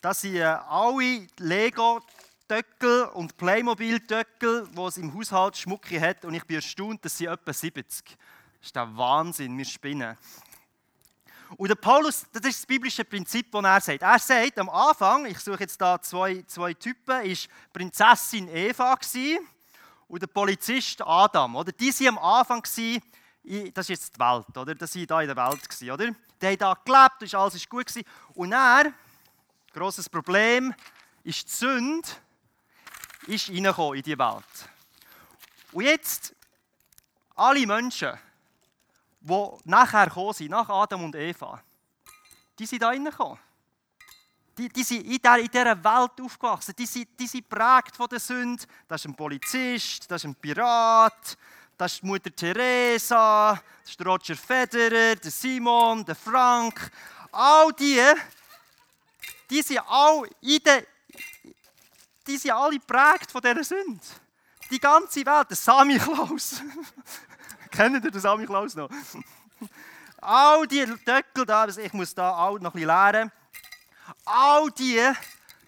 das 0.00 0.20
sind 0.22 0.34
äh, 0.34 0.42
alle 0.42 1.28
Lego 1.38 2.02
Töckel 2.48 3.04
und 3.14 3.36
Playmobil-Töckel, 3.36 4.68
die 4.76 4.80
es 4.80 4.96
im 4.96 5.14
Haushalt 5.14 5.56
Schmucke 5.56 6.00
hat. 6.00 6.24
Und 6.24 6.34
ich 6.34 6.44
bin 6.44 6.56
erstaunt, 6.56 7.04
dass 7.04 7.16
sie 7.16 7.26
etwa 7.26 7.52
70. 7.52 8.04
Das 8.04 8.16
ist 8.60 8.74
der 8.74 8.96
Wahnsinn, 8.96 9.56
wir 9.56 9.64
spinnen. 9.64 10.18
Und 11.56 11.68
der 11.68 11.76
Paulus, 11.76 12.26
das 12.32 12.42
ist 12.44 12.60
das 12.60 12.66
biblische 12.66 13.04
Prinzip, 13.04 13.50
das 13.52 13.64
er 13.64 13.80
sagt. 13.80 14.02
Er 14.02 14.18
sagt 14.18 14.58
am 14.58 14.68
Anfang, 14.68 15.26
ich 15.26 15.38
suche 15.38 15.60
jetzt 15.60 15.80
da 15.80 16.00
zwei, 16.00 16.42
zwei 16.46 16.74
Typen, 16.74 17.24
ist 17.24 17.48
Prinzessin 17.72 18.48
Eva 18.48 18.94
gewesen 18.94 19.46
und 20.08 20.20
der 20.20 20.26
Polizist 20.26 21.00
Adam. 21.02 21.54
Oder? 21.56 21.72
Die 21.72 21.92
waren 21.92 22.18
am 22.18 22.18
Anfang, 22.18 22.62
gewesen, 22.62 23.02
das 23.72 23.88
ist 23.88 24.00
jetzt 24.00 24.16
die 24.16 24.20
Welt, 24.20 24.56
oder? 24.56 24.74
Das 24.74 24.96
waren 24.96 25.06
da 25.06 25.20
in 25.20 25.28
der 25.28 25.36
Welt, 25.36 25.68
gewesen, 25.68 25.90
oder? 25.90 26.10
Die 26.40 26.46
haben 26.46 26.58
da 26.58 26.76
gelebt, 26.84 27.22
ist 27.22 27.34
alles 27.34 27.54
ist 27.54 27.68
gut 27.68 27.86
gewesen. 27.86 28.06
Und 28.34 28.52
er, 28.52 28.92
grosses 29.72 30.08
Problem, 30.08 30.74
ist 31.22 31.46
die 31.46 31.52
Sünde, 31.52 32.08
ist 33.26 33.48
reingekommen 33.48 33.96
in 33.96 34.02
die 34.02 34.18
Welt. 34.18 34.44
Und 35.72 35.84
jetzt, 35.84 36.34
alle 37.34 37.66
Menschen, 37.66 38.18
die 39.24 39.50
nachher 39.64 40.06
gekommen 40.06 40.34
sind, 40.34 40.50
nach 40.50 40.68
Adam 40.68 41.04
und 41.04 41.16
Eva, 41.16 41.62
die 42.58 42.66
sind 42.66 42.82
da 42.82 42.88
reingekommen. 42.88 43.38
Die, 44.56 44.68
die 44.68 44.84
sind 44.84 45.04
in 45.04 45.16
dieser, 45.16 45.38
in 45.38 45.48
dieser 45.48 45.82
Welt 45.82 46.20
aufgewachsen. 46.20 46.74
Die 46.78 46.86
sind, 46.86 47.08
die 47.18 47.26
sind 47.26 47.48
prägt 47.48 47.96
von 47.96 48.06
der 48.08 48.20
Sünde. 48.20 48.62
Das 48.86 49.00
ist 49.00 49.10
ein 49.10 49.16
Polizist, 49.16 50.08
das 50.08 50.22
ist 50.22 50.30
ein 50.30 50.34
Pirat, 50.36 51.36
das 51.76 51.94
ist 51.94 52.04
Mutter 52.04 52.30
Teresa, 52.34 53.60
das 53.82 53.90
ist 53.90 54.06
Roger 54.06 54.36
Federer, 54.36 55.16
der 55.16 55.30
Simon, 55.30 56.04
der 56.04 56.14
Frank. 56.14 56.90
All 57.32 57.72
die, 57.72 58.00
die 59.50 59.62
sind 59.62 59.80
alle 59.88 60.28
in 60.42 60.62
der, 60.62 60.84
die 62.26 62.36
sind 62.36 62.52
alle 62.52 62.78
prägt 62.78 63.32
von 63.32 63.40
dieser 63.40 63.64
Sünde. 63.64 64.04
Die 64.70 64.78
ganze 64.78 65.26
Welt, 65.26 65.50
der 65.50 65.56
Sami 65.56 65.98
Klaus. 65.98 66.62
Kennt 67.74 68.04
ihr 68.04 68.10
den 68.10 68.20
Sami 68.20 68.46
Klaus 68.46 68.76
noch? 68.76 68.88
all 70.20 70.66
die 70.66 70.84
Töckel 71.04 71.44
da, 71.44 71.66
ich 71.66 71.92
muss 71.92 72.14
da 72.14 72.36
auch 72.36 72.58
noch 72.58 72.70
ein 72.70 72.72
bisschen 72.72 72.86
lernen. 72.86 73.32
All 74.24 74.70
die 74.70 75.00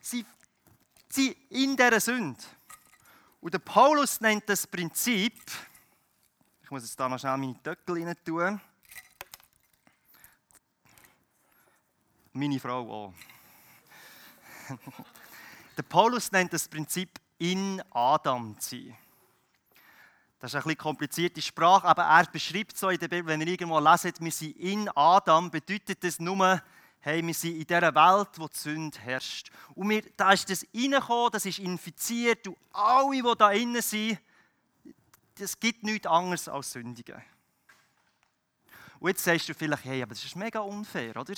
sind, 0.01 0.27
sind 1.09 1.37
in 1.51 1.77
dieser 1.77 2.01
Sünde. 2.01 2.41
Und 3.41 3.55
der 3.55 3.59
Paulus 3.59 4.21
nennt 4.21 4.49
das 4.49 4.67
Prinzip, 4.67 5.35
ich 6.63 6.71
muss 6.71 6.83
jetzt 6.83 6.99
da 6.99 7.09
noch 7.09 7.19
schnell 7.19 7.37
meine 7.37 7.61
Töckel 7.63 8.05
rein 8.05 8.17
tun. 8.25 8.61
Meine 12.33 12.61
Frau 12.61 12.91
auch. 12.91 13.15
der 15.77 15.83
Paulus 15.83 16.31
nennt 16.31 16.53
das 16.53 16.69
Prinzip 16.69 17.19
in 17.39 17.83
Adam 17.91 18.59
zu 18.61 18.77
sein. 18.77 18.97
Das 20.39 20.53
ist 20.53 20.57
ein 20.57 20.63
bisschen 20.63 20.79
komplizierte 20.79 21.41
Sprache, 21.41 21.87
aber 21.87 22.05
er 22.05 22.27
beschreibt 22.27 22.77
so 22.77 22.91
in 22.91 22.99
der 22.99 23.09
Bibel, 23.09 23.27
wenn 23.27 23.41
ihr 23.41 23.49
irgendwo 23.49 23.79
leset, 23.79 24.21
wir 24.21 24.31
sind 24.31 24.57
in 24.57 24.89
Adam, 24.95 25.51
bedeutet 25.51 26.05
das 26.05 26.21
nur, 26.21 26.61
hey, 27.01 27.27
wir 27.27 27.35
sind 27.35 27.57
in 27.57 27.67
dieser 27.67 27.95
Welt, 27.95 28.29
wo 28.37 28.47
die 28.47 28.59
Sünde 28.59 28.99
herrscht. 28.99 29.51
Und 29.75 29.89
wir, 29.89 30.03
da 30.17 30.33
ist 30.33 30.51
das 30.51 30.67
reingekommen, 30.75 31.31
das 31.33 31.47
ist 31.47 31.59
infiziert 31.59 32.47
und 32.49 32.57
alle, 32.73 33.23
die 33.23 33.39
da 33.39 33.51
innen 33.53 33.81
sind, 33.81 34.19
es 35.39 35.59
gibt 35.59 35.83
nichts 35.85 36.07
anderes 36.07 36.49
als 36.49 36.73
Sündigen. 36.73 37.23
Und 38.99 39.09
jetzt 39.09 39.25
sagst 39.25 39.49
du 39.49 39.55
vielleicht, 39.55 39.85
hey, 39.85 40.03
aber 40.03 40.15
das 40.15 40.25
ist 40.25 40.37
mega 40.37 40.61
unfair, 40.61 41.17
oder? 41.17 41.35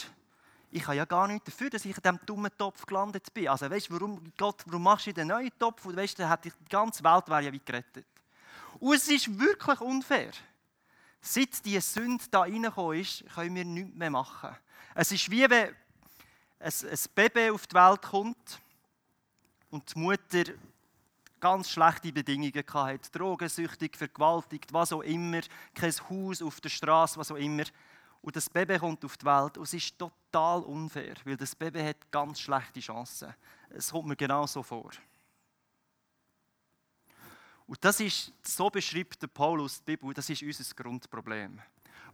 Ich 0.71 0.87
habe 0.87 0.97
ja 0.97 1.05
gar 1.05 1.27
nichts 1.29 1.47
dafür, 1.47 1.71
dass 1.71 1.85
ich 1.85 1.97
in 1.97 2.03
diesem 2.03 2.21
dummen 2.27 2.51
Topf 2.57 2.85
gelandet 2.85 3.33
bin. 3.33 3.49
Also 3.49 3.71
weißt 3.71 3.89
du, 3.89 3.95
warum, 3.95 4.33
Gott, 4.37 4.63
warum 4.67 4.83
machst 4.83 5.07
du 5.07 5.13
den 5.13 5.29
neuen 5.29 5.51
Topf? 5.59 5.85
Und 5.87 5.97
weißt 5.97 6.19
du, 6.19 6.39
die 6.45 6.53
ganze 6.69 7.03
Welt 7.03 7.29
wäre 7.29 7.43
ja 7.43 7.53
wie 7.53 7.61
gerettet. 7.65 8.07
Und 8.81 8.95
es 8.95 9.09
ist 9.09 9.39
wirklich 9.39 9.81
unfair. 9.81 10.31
Seit 11.21 11.65
diese 11.65 11.81
Sünde 11.81 12.25
da 12.31 12.41
reingekommen 12.41 13.01
ist, 13.01 13.25
können 13.35 13.55
wir 13.55 13.65
nichts 13.65 13.97
mehr 13.97 14.11
machen. 14.11 14.57
Es 14.95 15.13
ist 15.13 15.31
wie 15.31 15.49
wenn 15.49 15.75
ein, 16.61 16.99
Baby 17.15 17.51
auf 17.51 17.67
die 17.67 17.75
Welt 17.75 18.03
kommt 18.03 18.61
und 19.71 19.95
die 19.95 19.99
Mutter 19.99 20.45
ganz 21.41 21.71
schlechte 21.71 22.13
Bedingungen 22.13 22.53
hatte. 22.55 23.11
Drogensüchtig, 23.13 23.97
vergewaltigt, 23.97 24.73
was 24.73 24.93
auch 24.93 25.03
immer, 25.03 25.41
kein 25.75 25.93
Haus 26.11 26.43
auf 26.43 26.61
der 26.61 26.69
Straße, 26.69 27.19
was 27.19 27.31
auch 27.31 27.37
immer. 27.37 27.65
Und 28.21 28.35
das 28.35 28.51
Baby 28.51 28.79
kommt 28.79 29.05
auf 29.05 29.17
die 29.17 29.27
Welt 29.27 29.57
und 29.57 29.65
es 29.65 29.75
ist 29.75 29.99
total 29.99 30.63
unfair, 30.63 31.15
weil 31.25 31.37
das 31.37 31.55
Baby 31.55 31.81
hat 31.81 32.11
ganz 32.11 32.41
schlechte 32.41 32.81
Chancen. 32.81 33.33
Es 33.71 33.91
kommt 33.91 34.09
mir 34.09 34.17
genau 34.17 34.47
so 34.47 34.63
vor. 34.63 34.91
Und 37.69 37.85
das 37.85 38.01
ist, 38.01 38.33
so 38.43 38.71
beschreibt 38.71 39.21
der 39.21 39.27
Paulus 39.27 39.79
die 39.79 39.95
Bibel, 39.95 40.15
das 40.15 40.31
ist 40.31 40.43
unser 40.43 40.75
Grundproblem. 40.75 41.61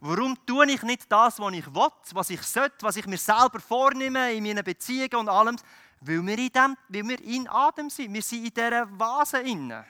Warum 0.01 0.37
tue 0.45 0.69
ich 0.69 0.83
nicht 0.83 1.09
das, 1.09 1.39
was 1.39 1.53
ich 1.53 1.73
will, 1.73 1.91
was 2.11 2.29
ich 2.29 2.41
sollte, 2.41 2.75
was 2.81 2.97
ich 2.97 3.07
mir 3.07 3.17
selber 3.17 3.61
vornehme 3.61 4.33
in 4.33 4.43
meinen 4.43 4.65
Beziehungen 4.65 5.15
und 5.15 5.29
allem? 5.29 5.55
Weil 6.01 6.25
wir 6.25 6.37
in, 6.37 6.49
dem, 6.49 6.77
weil 6.89 7.07
wir 7.07 7.23
in 7.23 7.47
Adam 7.47 7.89
sind. 7.89 8.13
Wir 8.13 8.21
sind 8.21 8.45
in 8.45 8.53
dieser 8.53 8.99
Vase 8.99 9.39
inne. 9.39 9.85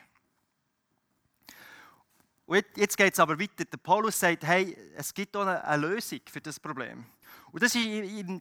Und 2.45 2.63
jetzt 2.75 2.95
geht 2.95 3.13
es 3.13 3.19
aber 3.19 3.39
weiter. 3.39 3.65
Der 3.65 3.77
Paulus 3.77 4.19
sagt, 4.19 4.43
hey, 4.43 4.77
es 4.95 5.11
gibt 5.11 5.35
auch 5.35 5.47
eine, 5.47 5.77
Lösung 5.77 6.19
für 6.31 6.41
das 6.41 6.59
Problem. 6.59 7.03
Und 7.51 7.63
das 7.63 7.73
ist 7.73 7.83
im, 7.83 8.39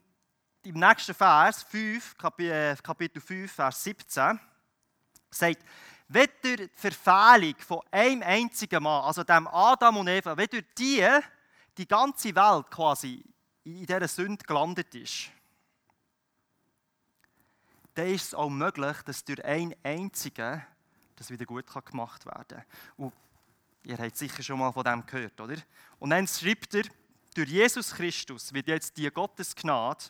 im 0.63 0.75
nächsten 0.75 1.15
Vers, 1.15 1.63
5, 1.63 2.17
äh, 2.41 2.77
Kapitel 2.83 3.23
5, 3.23 3.51
Vers 3.51 3.83
17, 3.83 4.39
sagt, 5.31 5.65
wenn 6.09 6.29
durch 6.43 6.57
die 6.57 6.71
Verfehlung 6.75 7.55
von 7.59 7.81
einem 7.91 8.23
einzigen 8.23 8.83
Mann, 8.83 9.05
also 9.05 9.25
dem 9.25 9.49
Adam 9.49 9.97
und 9.99 10.09
Eva, 10.09 10.37
wenn 10.37 10.49
durch 10.49 10.65
die 10.77 11.07
die 11.77 11.89
ganze 11.89 12.35
Welt 12.35 12.71
quasi 12.71 13.25
in 13.65 13.87
dieser 13.87 14.09
Sünde 14.09 14.45
gelandet 14.45 14.95
ist, 14.95 15.31
dann 17.95 18.07
ist 18.09 18.25
es 18.25 18.35
auch 18.35 18.51
möglich, 18.51 18.97
dass 19.05 19.25
durch 19.25 19.45
einen 19.45 19.75
einzigen 19.83 20.65
das 21.17 21.31
wieder 21.31 21.47
gut 21.47 21.67
gemacht 21.87 22.27
werden 22.27 22.59
kann. 22.59 22.65
Und 22.97 23.13
ihr 23.85 23.97
habt 23.97 24.17
sicher 24.17 24.43
schon 24.43 24.59
mal 24.59 24.73
von 24.73 24.85
dem 24.85 25.07
gehört, 25.07 25.41
oder? 25.41 25.57
Und 25.99 26.11
dann 26.11 26.27
schreibt 26.27 26.75
er, 26.75 26.85
durch 27.35 27.49
Jesus 27.49 27.95
Christus 27.95 28.53
wird 28.53 28.69
jetzt 28.69 28.97
die 28.97 29.11
Gottesgnade, 29.11 30.05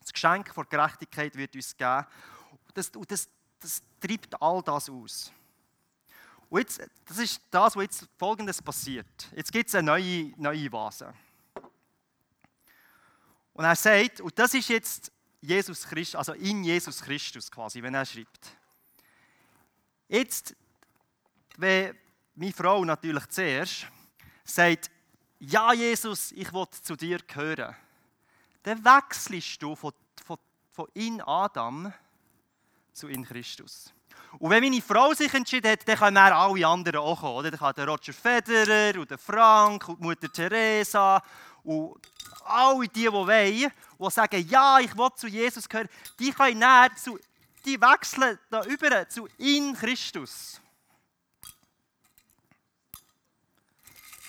das 0.00 0.12
Geschenk 0.12 0.54
von 0.54 0.68
Gerechtigkeit 0.68 1.34
wird 1.36 1.54
uns 1.54 1.76
geben. 1.76 2.06
Und 2.50 2.76
das, 2.76 2.88
und 2.90 3.10
das 3.10 3.28
das 3.60 3.82
treibt 4.00 4.40
all 4.40 4.62
das 4.62 4.88
aus. 4.88 5.32
Und 6.48 6.60
jetzt, 6.60 6.80
das 7.06 7.18
ist 7.18 7.40
das, 7.50 7.74
was 7.74 7.82
jetzt 7.82 8.08
folgendes 8.16 8.62
passiert. 8.62 9.28
Jetzt 9.34 9.52
gibt 9.52 9.68
es 9.68 9.74
eine 9.74 9.86
neue, 9.86 10.32
neue 10.36 10.70
Vase. 10.70 11.12
Und 13.52 13.64
er 13.64 13.74
sagt, 13.74 14.20
und 14.20 14.38
das 14.38 14.54
ist 14.54 14.68
jetzt 14.68 15.10
Jesus 15.40 15.84
Christus, 15.86 16.14
also 16.14 16.32
in 16.34 16.62
Jesus 16.62 17.00
Christus 17.00 17.50
quasi, 17.50 17.82
wenn 17.82 17.94
er 17.94 18.04
schreibt. 18.04 18.56
Jetzt, 20.08 20.54
wenn 21.56 21.96
meine 22.34 22.52
Frau 22.52 22.84
natürlich 22.84 23.26
zuerst 23.28 23.86
sagt, 24.44 24.90
ja 25.38 25.72
Jesus, 25.72 26.32
ich 26.32 26.52
will 26.52 26.66
zu 26.70 26.96
dir 26.96 27.18
gehören, 27.18 27.74
dann 28.62 28.84
wechselst 28.84 29.62
du 29.62 29.74
von, 29.74 29.92
von, 30.24 30.38
von 30.72 30.88
in 30.94 31.20
Adam 31.22 31.92
zu 32.96 33.08
in 33.08 33.24
Christus. 33.24 33.92
Und 34.38 34.50
wenn 34.50 34.62
meine 34.62 34.82
Frau 34.82 35.12
sich 35.12 35.32
entschieden 35.32 35.70
hat, 35.70 35.86
dann 35.86 35.98
können 35.98 36.16
alle 36.16 36.66
anderen 36.66 37.00
auch 37.00 37.20
kommen. 37.20 37.36
Oder? 37.36 37.50
Dann 37.50 37.60
kann 37.60 37.74
der 37.76 37.88
Roger 37.88 38.12
Federer 38.12 38.98
und 38.98 39.10
der 39.10 39.18
Frank 39.18 39.88
und 39.88 40.00
Mutter 40.00 40.32
Teresa 40.32 41.22
und 41.62 41.96
alle 42.44 42.88
die, 42.88 43.00
die 43.00 43.12
wollen, 43.12 43.72
die 43.98 44.10
sagen, 44.10 44.46
ja, 44.48 44.78
ich 44.78 44.96
will 44.96 45.08
zu 45.14 45.26
Jesus 45.26 45.68
gehören, 45.68 45.88
die 46.18 46.32
können 46.32 46.58
näher 46.58 46.90
zu, 46.96 47.18
die 47.64 47.80
wechseln 47.80 48.38
da 48.50 48.64
über 48.64 49.08
zu 49.08 49.28
in 49.38 49.74
Christus. 49.74 50.60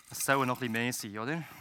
Das 0.09 0.25
soll 0.25 0.45
noch 0.45 0.61
ein 0.61 0.71
bisschen 0.71 0.71
mehr 0.71 0.93
sein, 0.93 1.19
oder? 1.19 1.56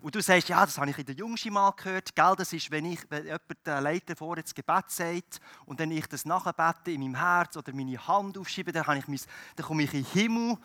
Und 0.00 0.14
du 0.14 0.20
sagst, 0.20 0.48
ja, 0.48 0.64
das 0.64 0.76
habe 0.78 0.90
ich 0.90 0.98
in 0.98 1.06
der 1.06 1.14
Jungschi 1.14 1.50
mal 1.50 1.70
gehört. 1.72 2.14
Gell, 2.14 2.34
das 2.36 2.52
ist, 2.52 2.70
wenn, 2.70 2.84
ich, 2.84 3.00
wenn 3.08 3.24
jemand 3.24 3.66
der 3.66 3.80
Leiter 3.80 4.14
vor 4.14 4.36
ins 4.36 4.54
Gebet 4.54 4.90
sagt 4.90 5.40
und 5.64 5.80
dann 5.80 5.90
ich 5.90 6.06
das 6.06 6.24
nachbete 6.24 6.90
in 6.90 7.00
meinem 7.00 7.16
Herz 7.16 7.56
oder 7.56 7.72
meine 7.72 8.06
Hand 8.06 8.36
aufschiebe, 8.36 8.72
dann, 8.72 8.86
habe 8.86 8.98
ich 8.98 9.08
mein, 9.08 9.20
dann 9.56 9.66
komme 9.66 9.82
ich 9.84 9.94
in 9.94 10.04
den 10.04 10.12
Himmel. 10.12 10.58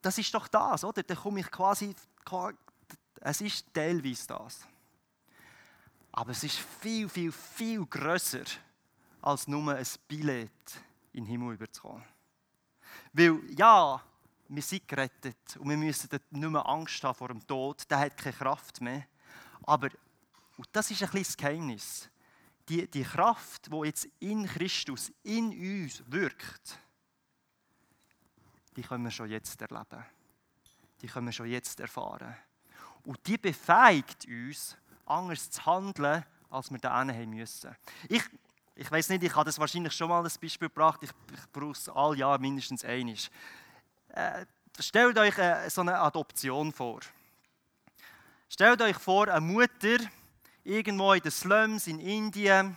Das 0.00 0.18
ist 0.18 0.32
doch 0.32 0.46
das, 0.48 0.84
oder? 0.84 1.02
Dann 1.02 1.16
komme 1.16 1.40
ich 1.40 1.50
quasi, 1.50 1.94
es 3.20 3.40
ist 3.40 3.66
teilweise 3.74 4.26
das. 4.28 4.60
Aber 6.12 6.30
es 6.30 6.42
ist 6.42 6.58
viel, 6.58 7.08
viel, 7.08 7.32
viel 7.32 7.84
grösser, 7.86 8.44
als 9.22 9.46
nur 9.46 9.74
ein 9.74 9.86
Billett 10.08 10.50
in 11.12 11.24
den 11.24 11.26
Himmel 11.26 11.54
überzukommen. 11.54 12.04
Weil, 13.12 13.40
ja, 13.56 14.00
wir 14.52 14.62
sind 14.62 14.88
gerettet 14.88 15.56
und 15.58 15.68
wir 15.68 15.76
müssen 15.76 16.08
nicht 16.10 16.50
mehr 16.50 16.68
Angst 16.68 17.02
haben 17.04 17.14
vor 17.14 17.28
dem 17.28 17.46
Tod, 17.46 17.88
der 17.88 18.00
hat 18.00 18.16
keine 18.16 18.34
Kraft 18.34 18.80
mehr. 18.80 19.06
Aber, 19.62 19.88
und 20.56 20.68
das 20.72 20.90
ist 20.90 21.02
ein 21.02 21.08
kleines 21.08 21.36
Geheimnis, 21.36 22.10
die, 22.68 22.88
die 22.90 23.04
Kraft, 23.04 23.72
die 23.72 23.86
jetzt 23.86 24.08
in 24.18 24.46
Christus, 24.46 25.12
in 25.22 25.50
uns 25.50 26.02
wirkt, 26.06 26.78
die 28.76 28.82
können 28.82 29.04
wir 29.04 29.10
schon 29.10 29.30
jetzt 29.30 29.60
erleben. 29.60 30.04
Die 31.00 31.06
können 31.06 31.26
wir 31.26 31.32
schon 31.32 31.46
jetzt 31.48 31.78
erfahren. 31.78 32.36
Und 33.04 33.24
die 33.26 33.38
befähigt 33.38 34.26
uns, 34.26 34.76
anders 35.06 35.50
zu 35.50 35.64
handeln, 35.64 36.24
als 36.50 36.70
wir 36.70 36.78
da 36.78 36.98
haben 36.98 37.30
müssen. 37.30 37.74
Ich, 38.08 38.22
ich 38.74 38.90
weiß 38.90 39.10
nicht, 39.10 39.22
ich 39.22 39.34
habe 39.34 39.44
das 39.44 39.58
wahrscheinlich 39.58 39.92
schon 39.92 40.08
mal 40.08 40.24
ein 40.24 40.32
Beispiel 40.40 40.68
gebracht, 40.68 41.02
ich, 41.02 41.10
ich 41.32 41.52
brauche 41.52 41.72
es 41.72 41.88
all 41.88 42.18
Jahr 42.18 42.38
mindestens 42.38 42.84
einiges. 42.84 43.30
Äh, 44.12 44.44
stellt 44.78 45.18
euch 45.18 45.38
äh, 45.38 45.68
so 45.70 45.82
eine 45.82 45.98
Adoption 45.98 46.72
vor. 46.72 47.00
Stellt 48.48 48.82
euch 48.82 48.96
vor, 48.96 49.28
eine 49.28 49.40
Mutter 49.40 49.98
irgendwo 50.64 51.12
in 51.12 51.22
den 51.22 51.30
Slums 51.30 51.86
in 51.86 52.00
Indien, 52.00 52.76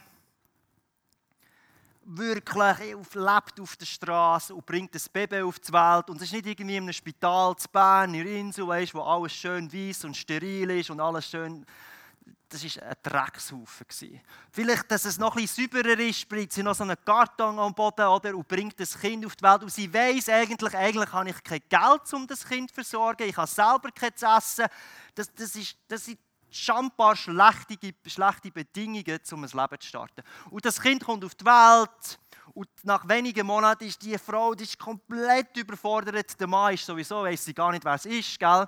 wirklich 2.06 2.78
lebt 3.14 3.60
auf 3.60 3.76
der 3.78 3.86
Straße 3.86 4.54
und 4.54 4.66
bringt 4.66 4.94
das 4.94 5.10
Baby 5.10 5.42
auf 5.42 5.60
die 5.60 5.74
Welt. 5.74 6.10
Und 6.10 6.18
es 6.18 6.24
ist 6.24 6.34
nicht 6.34 6.46
irgendwie 6.46 6.76
in 6.76 6.84
einem 6.84 6.94
Spital 6.94 7.56
zu 7.56 7.68
Bern, 7.70 8.14
in 8.14 8.28
Insel, 8.28 8.68
weißt, 8.68 8.94
wo 8.94 9.02
alles 9.02 9.34
schön 9.34 9.72
weiß 9.72 10.06
und 10.06 10.18
steril 10.18 10.70
ist 10.72 10.90
und 10.90 11.00
alles 11.00 11.30
schön 11.30 11.66
das 12.54 12.64
war 12.64 12.84
ein 12.84 12.96
Dreckshaufen. 13.02 13.88
Vielleicht, 14.52 14.92
dass 14.92 15.06
es 15.06 15.18
noch 15.18 15.36
etwas 15.36 15.56
sauberer 15.56 16.00
ist, 16.00 16.30
bringt 16.30 16.54
sie 16.54 16.62
noch 16.62 16.76
so 16.76 16.84
einen 16.84 16.98
Karton 17.04 17.58
am 17.58 17.74
Boden 17.74 18.06
oder, 18.06 18.36
und 18.36 18.48
bringt 18.48 18.80
das 18.80 19.00
Kind 19.00 19.26
auf 19.26 19.36
die 19.36 19.44
Welt. 19.44 19.64
Und 19.64 19.72
sie 19.72 19.92
weiß 19.92 20.30
eigentlich, 20.30 20.76
eigentlich 20.76 21.12
habe 21.12 21.30
ich 21.32 21.44
kein 21.44 21.62
Geld, 21.68 22.14
um 22.14 22.28
das 22.28 22.46
Kind 22.46 22.70
zu 22.70 22.76
versorgen. 22.76 23.28
Ich 23.28 23.36
habe 23.36 23.48
selber 23.48 23.90
kein 23.92 24.14
essen. 24.14 24.68
Das, 25.16 25.34
das, 25.34 25.56
ist, 25.56 25.76
das 25.88 26.06
sind 26.06 26.20
schambar 26.52 27.16
schlechte, 27.16 27.78
schlechte 28.06 28.52
Bedingungen, 28.52 29.20
um 29.32 29.44
ein 29.44 29.50
Leben 29.50 29.80
zu 29.80 29.88
starten. 29.88 30.22
Und 30.52 30.64
das 30.64 30.80
Kind 30.80 31.04
kommt 31.04 31.26
auf 31.26 31.34
die 31.34 31.46
Welt. 31.46 32.20
Und 32.54 32.70
nach 32.84 33.08
wenigen 33.08 33.48
Monaten 33.48 33.86
ist 33.86 34.02
die 34.04 34.18
Frau 34.18 34.54
die 34.54 34.66
ist 34.66 34.78
komplett 34.78 35.58
überfordert. 35.58 36.40
Der 36.40 36.48
Mann 36.48 36.76
ist 36.76 36.86
sowieso, 36.86 37.24
weiß 37.24 37.46
sie 37.46 37.54
gar 37.54 37.72
nicht, 37.72 37.84
wer 37.84 37.96
es 37.96 38.06
ist. 38.06 38.40
Gell? 38.40 38.68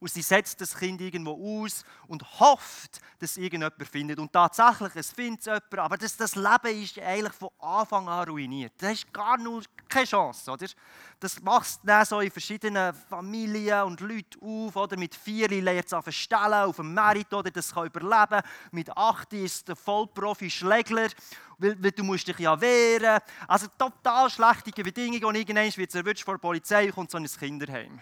Und 0.00 0.10
sie 0.10 0.22
setzt 0.22 0.60
das 0.60 0.76
Kind 0.76 1.00
irgendwo 1.00 1.64
aus 1.64 1.84
und 2.08 2.22
hofft, 2.40 3.00
dass 3.18 3.36
irgendjemand 3.36 3.74
findet. 3.88 4.18
Und 4.18 4.32
tatsächlich, 4.32 4.94
es 4.96 5.10
findet 5.12 5.44
jemand, 5.46 5.78
aber 5.78 5.96
das, 5.96 6.16
das 6.16 6.34
Leben 6.34 6.82
ist 6.82 6.98
eigentlich 6.98 7.32
von 7.32 7.48
Anfang 7.58 8.08
an 8.08 8.28
ruiniert. 8.28 8.72
Das 8.78 8.92
ist 8.92 9.12
gar 9.12 9.38
nur 9.38 9.62
keine 9.88 10.06
Chance. 10.06 10.50
Oder? 10.50 10.66
Das 11.18 11.40
machst 11.40 11.80
du 11.82 12.04
so 12.04 12.20
in 12.20 12.30
verschiedenen 12.30 12.94
Familien 12.94 13.84
und 13.84 14.00
Leuten 14.00 14.40
auf. 14.42 14.76
Oder? 14.76 14.96
Mit 14.96 15.14
vier 15.14 15.48
lernt 15.48 15.86
es 15.86 15.92
an 15.92 16.02
verstellen 16.02 16.52
auf 16.52 16.76
dem 16.76 16.92
Merit, 16.92 17.32
oder 17.32 17.50
das 17.50 17.72
kann 17.72 17.86
überleben. 17.86 18.42
Mit 18.72 18.94
acht 18.96 19.32
ist 19.32 19.68
der 19.68 19.76
Vollprofi-Schlägler, 19.76 21.08
weil, 21.58 21.82
weil, 21.82 21.92
du 21.92 22.04
musst 22.04 22.28
dich 22.28 22.38
ja 22.38 22.60
wehren. 22.60 23.20
Also 23.48 23.66
total 23.78 24.28
schlechte 24.30 24.82
Bedingungen 24.82 25.24
und 25.24 25.34
irgendwann 25.34 25.76
wird 25.76 25.90
es 25.90 25.94
erwischt 25.94 26.24
vor 26.24 26.34
der 26.34 26.40
Polizei 26.40 26.86
und 26.86 26.94
kommt 26.94 27.10
so 27.10 27.18
ein 27.18 27.26
Kinderheim. 27.26 28.00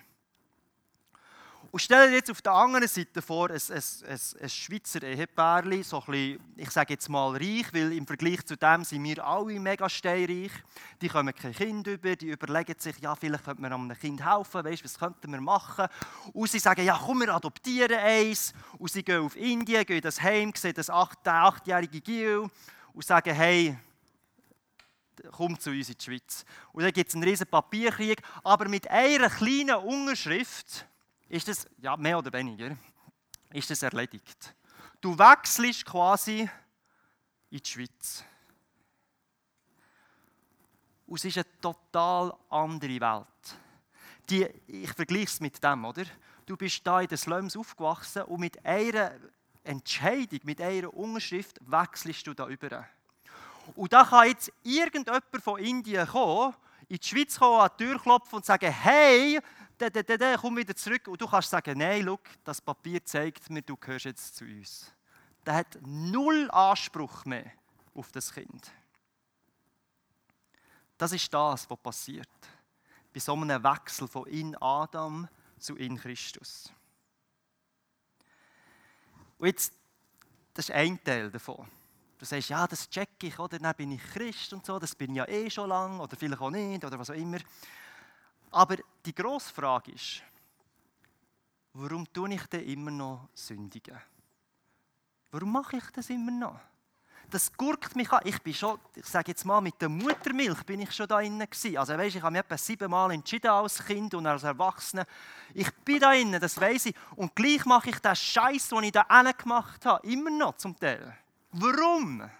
Und 1.74 1.80
stell 1.80 2.08
dir 2.08 2.18
jetzt 2.18 2.30
auf 2.30 2.40
der 2.40 2.52
anderen 2.52 2.87
Seite 2.87 3.20
vor, 3.20 3.50
ein, 3.50 3.56
ein, 3.56 3.82
ein, 4.06 4.20
ein 4.42 4.48
Schweizer 4.48 5.02
Ehepärchen, 5.02 5.82
so 5.82 5.98
ein 5.98 6.04
bisschen, 6.06 6.40
ich 6.56 6.70
sage 6.70 6.92
jetzt 6.92 7.08
mal 7.08 7.32
reich, 7.32 7.66
weil 7.72 7.92
im 7.94 8.06
Vergleich 8.06 8.46
zu 8.46 8.56
dem 8.56 8.84
sind 8.84 9.02
wir 9.02 9.26
alle 9.26 9.58
mega 9.58 9.88
steinreich. 9.88 10.52
Die 11.00 11.08
kommen 11.08 11.34
kein 11.34 11.52
Kind 11.52 11.84
über, 11.88 12.14
die 12.14 12.28
überlegen 12.28 12.76
sich, 12.78 12.96
ja, 13.00 13.16
vielleicht 13.16 13.44
könnte 13.44 13.60
man 13.60 13.72
einem 13.72 13.98
Kind 13.98 14.24
helfen, 14.24 14.64
weißt, 14.64 14.84
was 14.84 14.96
könnten 14.96 15.32
wir 15.32 15.40
machen? 15.40 15.88
Und 16.32 16.48
sie 16.48 16.60
sagen, 16.60 16.84
ja, 16.84 16.96
komm, 16.96 17.22
wir 17.22 17.34
adoptieren 17.34 17.98
eins. 17.98 18.54
Und 18.78 18.92
sie 18.92 19.02
gehen 19.02 19.22
auf 19.22 19.34
Indien, 19.34 19.84
gehen 19.84 20.00
das 20.00 20.22
Heim, 20.22 20.52
sehen 20.54 20.74
das 20.74 20.88
acht, 20.88 21.26
achtjährige 21.26 22.00
Gil 22.00 22.48
und 22.92 23.04
sagen, 23.04 23.34
hey, 23.34 23.76
komm 25.32 25.58
zu 25.58 25.70
uns 25.70 25.88
in 25.88 25.96
die 25.98 26.04
Schweiz. 26.04 26.44
Und 26.72 26.84
dann 26.84 26.92
gibt 26.92 27.08
es 27.08 27.16
einen 27.16 27.24
riesen 27.24 27.48
Papierkrieg, 27.48 28.22
aber 28.44 28.68
mit 28.68 28.88
einer 28.88 29.28
kleinen 29.28 29.74
Unterschrift 29.74 30.87
ist 31.28 31.48
das, 31.48 31.66
ja, 31.78 31.96
mehr 31.96 32.18
oder 32.18 32.32
weniger, 32.32 32.76
ist 33.50 33.70
das 33.70 33.82
erledigt. 33.82 34.54
Du 35.00 35.18
wechselst 35.18 35.84
quasi 35.84 36.48
in 37.50 37.58
die 37.58 37.70
Schweiz. 37.70 38.24
Und 41.06 41.16
es 41.16 41.24
ist 41.24 41.37
eine 41.37 41.60
total 41.60 42.34
andere 42.48 43.00
Welt. 43.00 43.58
Die, 44.30 44.48
ich 44.66 44.92
vergleiche 44.92 45.24
es 45.24 45.40
mit 45.40 45.62
dem, 45.62 45.84
oder? 45.84 46.04
Du 46.46 46.56
bist 46.56 46.87
da 46.87 47.00
in 47.00 47.08
den 47.08 47.18
Slums 47.18 47.56
aufgewachsen 47.56 48.22
und 48.22 48.40
mit 48.40 48.64
einer 48.64 49.12
Entscheidung, 49.62 50.40
mit 50.44 50.60
einer 50.60 50.92
Unterschrift 50.92 51.58
wechselst 51.60 52.26
du 52.26 52.34
da 52.34 52.48
über. 52.48 52.87
Und 53.74 53.92
da 53.92 54.04
kann 54.04 54.28
jetzt 54.28 54.52
irgendjemand 54.62 55.24
von 55.42 55.58
Indien 55.58 56.06
kommen, 56.06 56.54
in 56.88 56.98
die 56.98 57.06
Schweiz 57.06 57.38
kommen, 57.38 57.60
an 57.60 57.70
die 57.78 57.84
Tür 57.84 57.98
klopfen 57.98 58.37
und 58.37 58.44
sagen, 58.44 58.70
hey, 58.70 59.40
da, 59.78 59.90
da, 59.90 60.02
da, 60.02 60.16
da, 60.16 60.37
komm 60.37 60.56
wieder 60.56 60.74
zurück. 60.74 61.08
Und 61.08 61.20
du 61.20 61.26
kannst 61.26 61.50
sagen, 61.50 61.78
nein, 61.78 62.02
look, 62.02 62.22
das 62.44 62.60
Papier 62.60 63.04
zeigt 63.04 63.50
mir, 63.50 63.62
du 63.62 63.76
gehörst 63.76 64.04
jetzt 64.04 64.37
zu 64.37 64.44
uns. 64.44 64.92
Der 65.44 65.54
hat 65.54 65.78
null 65.82 66.50
Anspruch 66.50 67.24
mehr 67.24 67.50
auf 67.94 68.10
das 68.12 68.32
Kind. 68.32 68.70
Das 70.96 71.12
ist 71.12 71.32
das, 71.32 71.68
was 71.68 71.78
passiert. 71.78 72.28
Bei 73.12 73.20
so 73.20 73.34
einem 73.34 73.62
Wechsel 73.62 74.08
von 74.08 74.26
in 74.26 74.56
Adam 74.56 75.28
zu 75.58 75.76
in 75.76 75.96
Christus. 75.96 76.72
Und 79.38 79.48
jetzt, 79.48 79.72
das 80.54 80.68
ist 80.68 80.74
ein 80.74 81.02
Teil 81.02 81.30
davon. 81.30 81.68
Du 82.18 82.24
sagst, 82.24 82.48
ja, 82.48 82.66
das 82.66 82.88
check 82.88 83.22
ich, 83.22 83.38
oder? 83.38 83.58
Dann 83.58 83.74
bin 83.74 83.92
ich 83.92 84.02
Christ 84.02 84.52
und 84.52 84.64
so, 84.64 84.78
das 84.78 84.94
bin 84.94 85.10
ich 85.10 85.16
ja 85.16 85.28
eh 85.28 85.50
schon 85.50 85.68
lang, 85.68 86.00
oder 86.00 86.16
vielleicht 86.16 86.40
auch 86.40 86.50
nicht, 86.50 86.84
oder 86.84 86.98
was 86.98 87.10
auch 87.10 87.14
immer. 87.14 87.38
Aber 88.55 88.77
die 89.05 89.14
grosse 89.14 89.53
Frage 89.53 89.90
ist, 89.90 90.23
warum 91.73 92.11
tue 92.12 92.35
ich 92.35 92.47
denn 92.47 92.64
immer 92.69 92.93
noch 92.93 93.29
sündigen? 93.35 94.01
Warum 95.33 95.51
mache 95.51 95.79
ich 95.79 95.90
das 95.93 96.09
immer 96.09 96.31
noch? 96.31 96.61
Das 97.31 97.53
gurkt 97.53 97.97
mich 97.97 98.12
an. 98.12 98.21
Ich 98.23 98.40
bin 98.43 98.55
schon, 98.55 98.79
ich 98.95 99.07
sage 99.07 99.33
jetzt 99.33 99.45
mal, 99.45 99.61
mit 99.61 99.83
der 99.83 99.88
Muttermilch 99.88 100.62
bin 100.62 100.79
ich 100.79 100.93
schon 100.93 101.09
da 101.09 101.21
innen 101.21 101.51
gewesen. 101.51 101.77
Also 101.77 101.99
weißt, 101.99 102.14
ich 102.14 102.23
habe 102.23 102.31
mich 102.31 102.43
etwa 102.43 102.57
siebenmal 102.57 103.11
entschieden 103.11 103.51
als 103.51 103.85
Kind 103.85 104.14
und 104.14 104.25
als 104.25 104.45
Erwachsener. 104.45 105.05
Ich 105.53 105.75
bin 105.85 105.99
da 105.99 106.12
innen, 106.12 106.40
das 106.40 106.61
weiß 106.61 106.87
ich. 106.87 106.95
Und 107.17 107.35
gleich 107.35 107.64
mache 107.64 107.90
ich 107.90 107.99
den 107.99 108.14
Scheiß, 108.14 108.69
den 108.69 108.85
ich 108.85 108.93
da 108.93 109.03
innen 109.11 109.37
gemacht 109.37 109.85
habe, 109.85 110.07
immer 110.07 110.31
noch 110.31 110.57
zum 110.59 110.79
Teil. 110.79 111.19
Warum? 111.51 112.31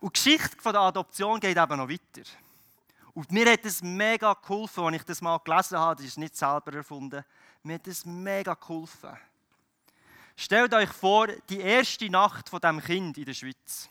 Und 0.00 0.14
die 0.14 0.22
Geschichte 0.22 0.58
der 0.62 0.80
Adoption 0.80 1.40
geht 1.40 1.56
eben 1.56 1.76
noch 1.78 1.88
weiter. 1.88 2.43
Und 3.14 3.30
mir 3.30 3.50
hat 3.50 3.64
es 3.64 3.80
mega 3.80 4.34
geholfen, 4.34 4.84
als 4.84 4.96
ich 4.96 5.04
das 5.04 5.22
mal 5.22 5.38
gelesen 5.38 5.78
habe, 5.78 5.96
das 5.96 6.06
ist 6.06 6.18
nicht 6.18 6.36
selber 6.36 6.74
erfunden, 6.74 7.24
mir 7.62 7.74
hat 7.74 7.86
es 7.86 8.04
mega 8.04 8.54
geholfen. 8.54 9.16
Stellt 10.36 10.74
euch 10.74 10.90
vor, 10.90 11.28
die 11.48 11.60
erste 11.60 12.10
Nacht 12.10 12.48
von 12.48 12.60
dem 12.60 12.80
Kind 12.80 13.16
in 13.16 13.24
der 13.24 13.34
Schweiz. 13.34 13.88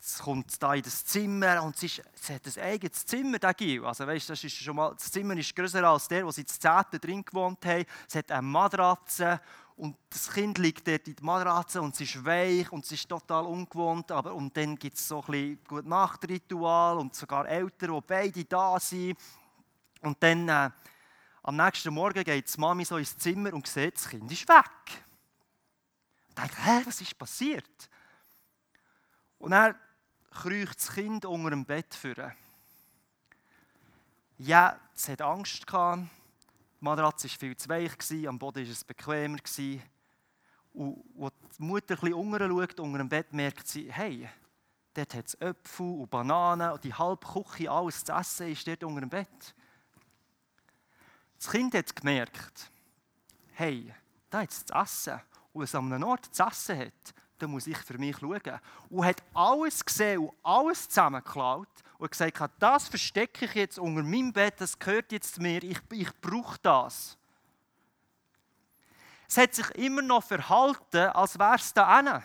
Es 0.00 0.20
kommt 0.20 0.62
da 0.62 0.72
in 0.72 0.82
das 0.82 1.04
Zimmer 1.04 1.62
und 1.64 1.82
es 1.82 2.00
hat 2.30 2.46
ein 2.46 2.62
eigenes 2.62 3.04
Zimmer, 3.04 3.38
der. 3.40 3.82
Also 3.82 4.06
weißt, 4.06 4.30
das, 4.30 4.44
ist 4.44 4.56
schon 4.56 4.76
mal, 4.76 4.94
das 4.94 5.10
Zimmer 5.10 5.36
ist 5.36 5.54
größer 5.54 5.82
als 5.82 6.08
der, 6.08 6.24
wo 6.24 6.30
sie 6.30 6.44
das 6.44 6.58
Zehnte 6.58 6.98
drin 6.98 7.24
gewohnt 7.24 7.64
haben. 7.66 7.84
Es 8.08 8.14
hat 8.14 8.30
eine 8.30 8.42
Matratze 8.42 9.40
und 9.76 9.94
das 10.08 10.32
Kind 10.32 10.56
liegt 10.56 10.88
dort 10.88 11.06
in 11.06 11.16
der 11.16 11.24
Matratze 11.24 11.82
und 11.82 11.94
es 11.94 12.00
ist 12.00 12.24
weich 12.24 12.72
und 12.72 12.84
es 12.84 12.92
ist 12.92 13.08
total 13.08 13.44
ungewohnt. 13.44 14.10
Aber, 14.10 14.34
und 14.34 14.56
dann 14.56 14.76
gibt 14.76 14.96
es 14.96 15.06
so 15.06 15.20
ein 15.20 15.26
bisschen 15.26 15.64
gut 15.64 15.86
Nachtritual 15.86 16.96
und 16.96 17.14
sogar 17.14 17.46
Eltern, 17.46 17.94
die 17.94 18.00
beide 18.06 18.44
da 18.44 18.80
sind. 18.80 19.18
Und 20.00 20.22
dann 20.22 20.48
äh, 20.48 20.70
am 21.42 21.56
nächsten 21.56 21.92
Morgen 21.92 22.24
geht 22.24 22.54
die 22.54 22.60
Mami 22.60 22.86
so 22.86 22.96
ins 22.96 23.18
Zimmer 23.18 23.52
und 23.52 23.66
sieht, 23.66 23.96
das 23.96 24.08
Kind 24.08 24.32
ist 24.32 24.48
weg. 24.48 25.04
Und 26.28 26.38
denkt, 26.38 26.56
hä, 26.64 26.82
was 26.86 27.00
ist 27.02 27.18
passiert? 27.18 27.90
Und 29.38 29.50
dann 29.50 29.74
kriecht 30.30 30.78
das 30.78 30.92
Kind 30.94 31.26
unter 31.26 31.50
dem 31.50 31.66
Bett 31.66 31.94
führen. 31.94 32.32
Ja, 34.38 34.80
es 34.94 35.08
hat 35.10 35.20
Angst 35.20 35.66
gehabt. 35.66 36.08
Die 36.80 36.84
Matratze 36.84 37.28
war 37.28 37.38
viel 37.38 37.56
zu 37.56 37.68
weich, 37.68 38.28
am 38.28 38.38
Boden 38.38 38.64
war 38.64 38.72
es 38.72 38.84
bequemer. 38.84 39.38
Und 40.74 41.04
als 41.18 41.56
die 41.56 41.62
Mutter 41.62 41.94
ein 41.94 42.00
bisschen 42.00 42.38
schaut, 42.38 42.80
unter 42.80 42.98
dem 42.98 43.08
Bett, 43.08 43.32
merkt 43.32 43.66
sie, 43.66 43.90
hey, 43.90 44.28
dort 44.92 45.14
hat 45.14 45.26
es 45.26 45.34
Äpfel 45.40 45.86
und 45.86 46.10
Bananen 46.10 46.72
und 46.72 46.84
die 46.84 46.92
halbe 46.92 47.26
Küche, 47.26 47.70
alles 47.70 48.04
zu 48.04 48.12
essen, 48.12 48.48
ist 48.48 48.66
dort 48.66 48.84
unter 48.84 49.00
dem 49.00 49.08
Bett. 49.08 49.54
Das 51.38 51.50
Kind 51.50 51.74
hat 51.74 51.96
gemerkt, 51.96 52.70
hey, 53.52 53.94
da 54.28 54.40
hat 54.40 54.50
es 54.50 54.66
zu 54.66 54.74
essen. 54.74 55.20
Und 55.52 55.60
wenn 55.60 55.64
es 55.64 55.74
an 55.74 55.92
einem 55.92 56.04
Ort 56.04 56.34
zu 56.34 56.42
essen 56.42 56.78
hat, 56.78 57.14
dann 57.38 57.50
muss 57.50 57.66
ich 57.66 57.78
für 57.78 57.98
mich 57.98 58.18
schauen. 58.18 58.60
Und 58.90 59.04
hat 59.04 59.22
alles 59.32 59.84
gesehen 59.84 60.20
und 60.20 60.32
alles 60.42 60.88
zusammengeklaut 60.88 61.68
und 61.98 62.10
gesagt 62.10 62.40
hat, 62.40 62.52
das 62.58 62.88
verstecke 62.88 63.46
ich 63.46 63.54
jetzt 63.54 63.78
unter 63.78 64.02
meinem 64.02 64.32
Bett, 64.32 64.54
das 64.58 64.78
gehört 64.78 65.12
jetzt 65.12 65.34
zu 65.34 65.42
mir, 65.42 65.62
ich, 65.62 65.78
ich 65.92 66.20
brauche 66.20 66.58
das. 66.62 67.16
Es 69.28 69.36
hat 69.38 69.54
sich 69.54 69.68
immer 69.72 70.02
noch 70.02 70.22
verhalten, 70.22 71.08
als 71.08 71.38
wäre 71.38 71.56
es 71.56 71.72
da 71.72 71.96
hinten. 71.96 72.22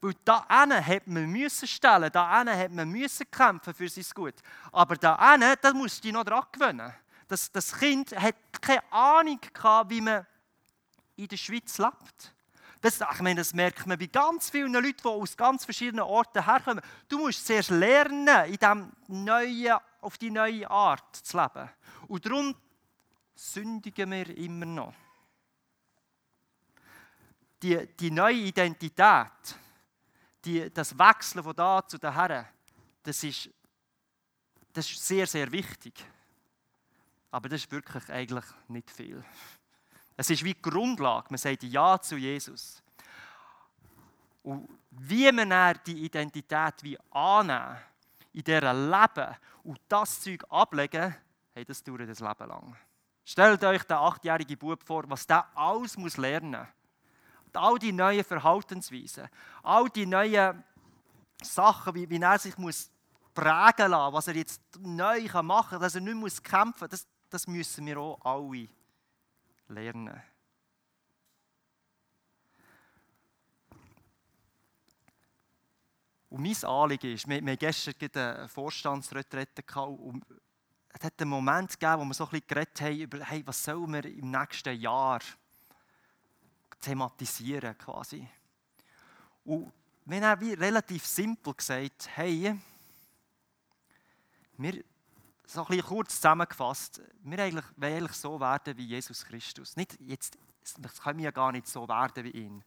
Weil 0.00 0.14
da 0.24 0.46
hinten 0.48 0.86
hat 0.86 1.06
man 1.06 1.26
müssen 1.26 1.66
stellen, 1.66 2.10
da 2.12 2.38
hinten 2.38 2.58
hat 2.58 2.70
man 2.70 2.88
müssen 2.88 3.30
kämpfen 3.30 3.74
für 3.74 3.88
sein 3.88 4.04
Gut. 4.14 4.34
Aber 4.70 4.96
da 4.96 5.32
hinten, 5.32 5.54
das 5.60 5.74
musst 5.74 6.04
du 6.04 6.12
noch 6.12 6.24
dran 6.24 6.44
gewöhnen. 6.52 6.92
Das, 7.26 7.50
das 7.50 7.76
Kind 7.76 8.12
hat 8.12 8.36
keine 8.60 8.92
Ahnung 8.92 9.40
gehabt, 9.52 9.90
wie 9.90 10.00
man 10.00 10.26
in 11.16 11.26
der 11.26 11.36
Schweiz 11.36 11.78
lebt. 11.78 12.33
Das, 12.84 13.00
ich 13.00 13.20
meine, 13.22 13.40
das 13.40 13.54
merkt 13.54 13.86
man 13.86 13.98
bei 13.98 14.08
ganz 14.08 14.50
vielen 14.50 14.74
Leuten, 14.74 14.98
die 15.02 15.08
aus 15.08 15.38
ganz 15.38 15.64
verschiedenen 15.64 16.04
Orten 16.04 16.44
herkommen. 16.44 16.84
Du 17.08 17.16
musst 17.16 17.46
zuerst 17.46 17.70
lernen, 17.70 18.44
in 18.44 18.58
diesem 18.58 18.92
neuen, 19.08 19.78
auf 20.02 20.18
die 20.18 20.30
neue 20.30 20.70
Art 20.70 21.16
zu 21.16 21.34
leben. 21.34 21.70
Und 22.08 22.26
darum 22.26 22.54
sündigen 23.34 24.10
wir 24.10 24.36
immer 24.36 24.66
noch. 24.66 24.94
Die, 27.62 27.86
die 27.98 28.10
neue 28.10 28.34
Identität, 28.34 29.56
die, 30.44 30.68
das 30.68 30.98
Wechseln 30.98 31.42
von 31.42 31.56
da 31.56 31.88
zu 31.88 31.96
daher, 31.96 32.50
das 33.02 33.24
ist, 33.24 33.48
das 34.74 34.90
ist 34.90 35.08
sehr, 35.08 35.26
sehr 35.26 35.50
wichtig. 35.50 35.94
Aber 37.30 37.48
das 37.48 37.62
ist 37.62 37.72
wirklich 37.72 38.10
eigentlich 38.10 38.44
nicht 38.68 38.90
viel. 38.90 39.24
Es 40.16 40.30
ist 40.30 40.44
wie 40.44 40.54
die 40.54 40.62
Grundlage. 40.62 41.26
Man 41.30 41.38
sagt 41.38 41.62
Ja 41.64 42.00
zu 42.00 42.16
Jesus. 42.16 42.82
Und 44.42 44.68
wie 44.90 45.30
man 45.32 45.50
dann 45.50 45.78
die 45.86 46.04
Identität 46.04 46.74
wie 46.82 46.98
annehmen, 47.10 47.78
in 48.32 48.42
dieser 48.42 48.74
Leben 48.74 49.36
und 49.62 49.80
das 49.88 50.20
Zeug 50.20 50.44
ablegen, 50.48 51.14
hey, 51.54 51.64
das 51.64 51.82
dauert 51.82 52.02
ein 52.02 52.08
Leben 52.08 52.48
lang. 52.48 52.76
Stellt 53.24 53.64
euch 53.64 53.82
den 53.84 53.96
achtjährigen 53.96 54.58
Bub 54.58 54.84
vor, 54.84 55.04
was 55.08 55.26
der 55.26 55.46
alles 55.56 55.96
muss 55.96 56.16
lernen 56.16 56.50
muss. 56.50 56.68
All 57.54 57.78
die 57.78 57.92
neuen 57.92 58.24
Verhaltensweisen, 58.24 59.28
all 59.62 59.88
die 59.88 60.06
neuen 60.06 60.62
Sachen, 61.40 61.94
wie, 61.94 62.10
wie 62.10 62.20
er 62.20 62.38
sich 62.38 62.58
muss 62.58 62.90
prägen 63.32 63.92
lassen, 63.92 64.12
was 64.12 64.28
er 64.28 64.34
jetzt 64.34 64.60
neu 64.80 65.22
machen 65.42 65.70
kann, 65.70 65.80
dass 65.80 65.94
er 65.94 66.00
nicht 66.00 66.16
muss 66.16 66.42
kämpfen 66.42 66.82
muss, 66.82 66.90
das, 66.90 67.06
das 67.30 67.46
müssen 67.46 67.86
wir 67.86 67.98
auch 67.98 68.20
alle 68.24 68.68
lernen. 69.74 70.22
Und 76.30 76.42
mein 76.42 76.64
Anliegen 76.64 77.12
ist, 77.12 77.28
wir, 77.28 77.44
wir 77.46 77.56
gestern 77.56 78.10
eine 78.12 78.48
Vorstandsretrette 78.48 79.62
und 79.82 80.24
es 80.88 81.04
hat 81.04 81.20
einen 81.20 81.30
Moment 81.30 81.78
gegeben, 81.78 82.00
wo 82.00 82.04
wir 82.04 82.14
so 82.14 82.24
ein 82.24 82.30
bisschen 82.30 82.46
geredet 82.48 82.80
haben 82.80 83.00
über, 83.00 83.18
hey, 83.20 83.46
was 83.46 83.62
sollen 83.62 83.92
wir 83.92 84.04
im 84.04 84.30
nächsten 84.30 84.80
Jahr 84.80 85.20
thematisieren 86.80 87.76
quasi. 87.78 88.28
Und 89.44 89.72
wir 90.04 90.20
haben 90.20 90.54
relativ 90.54 91.06
simpel 91.06 91.54
gesagt, 91.54 92.08
hey, 92.14 92.58
wir 94.56 94.84
so 95.46 95.60
ein 95.60 95.66
bisschen 95.66 95.86
kurz 95.86 96.16
zusammengefasst, 96.16 97.02
wir 97.22 97.38
eigentlich, 97.38 97.64
wollen 97.76 97.94
eigentlich 97.94 98.16
so 98.16 98.40
werden 98.40 98.76
wie 98.76 98.86
Jesus 98.86 99.24
Christus. 99.24 99.76
Nicht 99.76 100.00
jetzt, 100.00 100.38
das 100.78 101.00
können 101.00 101.18
wir 101.18 101.26
ja 101.26 101.30
gar 101.30 101.52
nicht 101.52 101.66
so 101.66 101.86
werden 101.88 102.24
wie 102.24 102.30
ihn. 102.30 102.64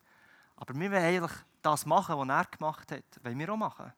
Aber 0.56 0.74
wir 0.74 0.92
wollen 0.92 1.04
eigentlich 1.04 1.38
das 1.62 1.86
machen, 1.86 2.18
was 2.18 2.28
er 2.28 2.46
gemacht 2.46 2.92
hat, 2.92 3.24
wollen 3.24 3.40
wir 3.40 3.54
auch 3.54 3.58
machen. 3.58 3.94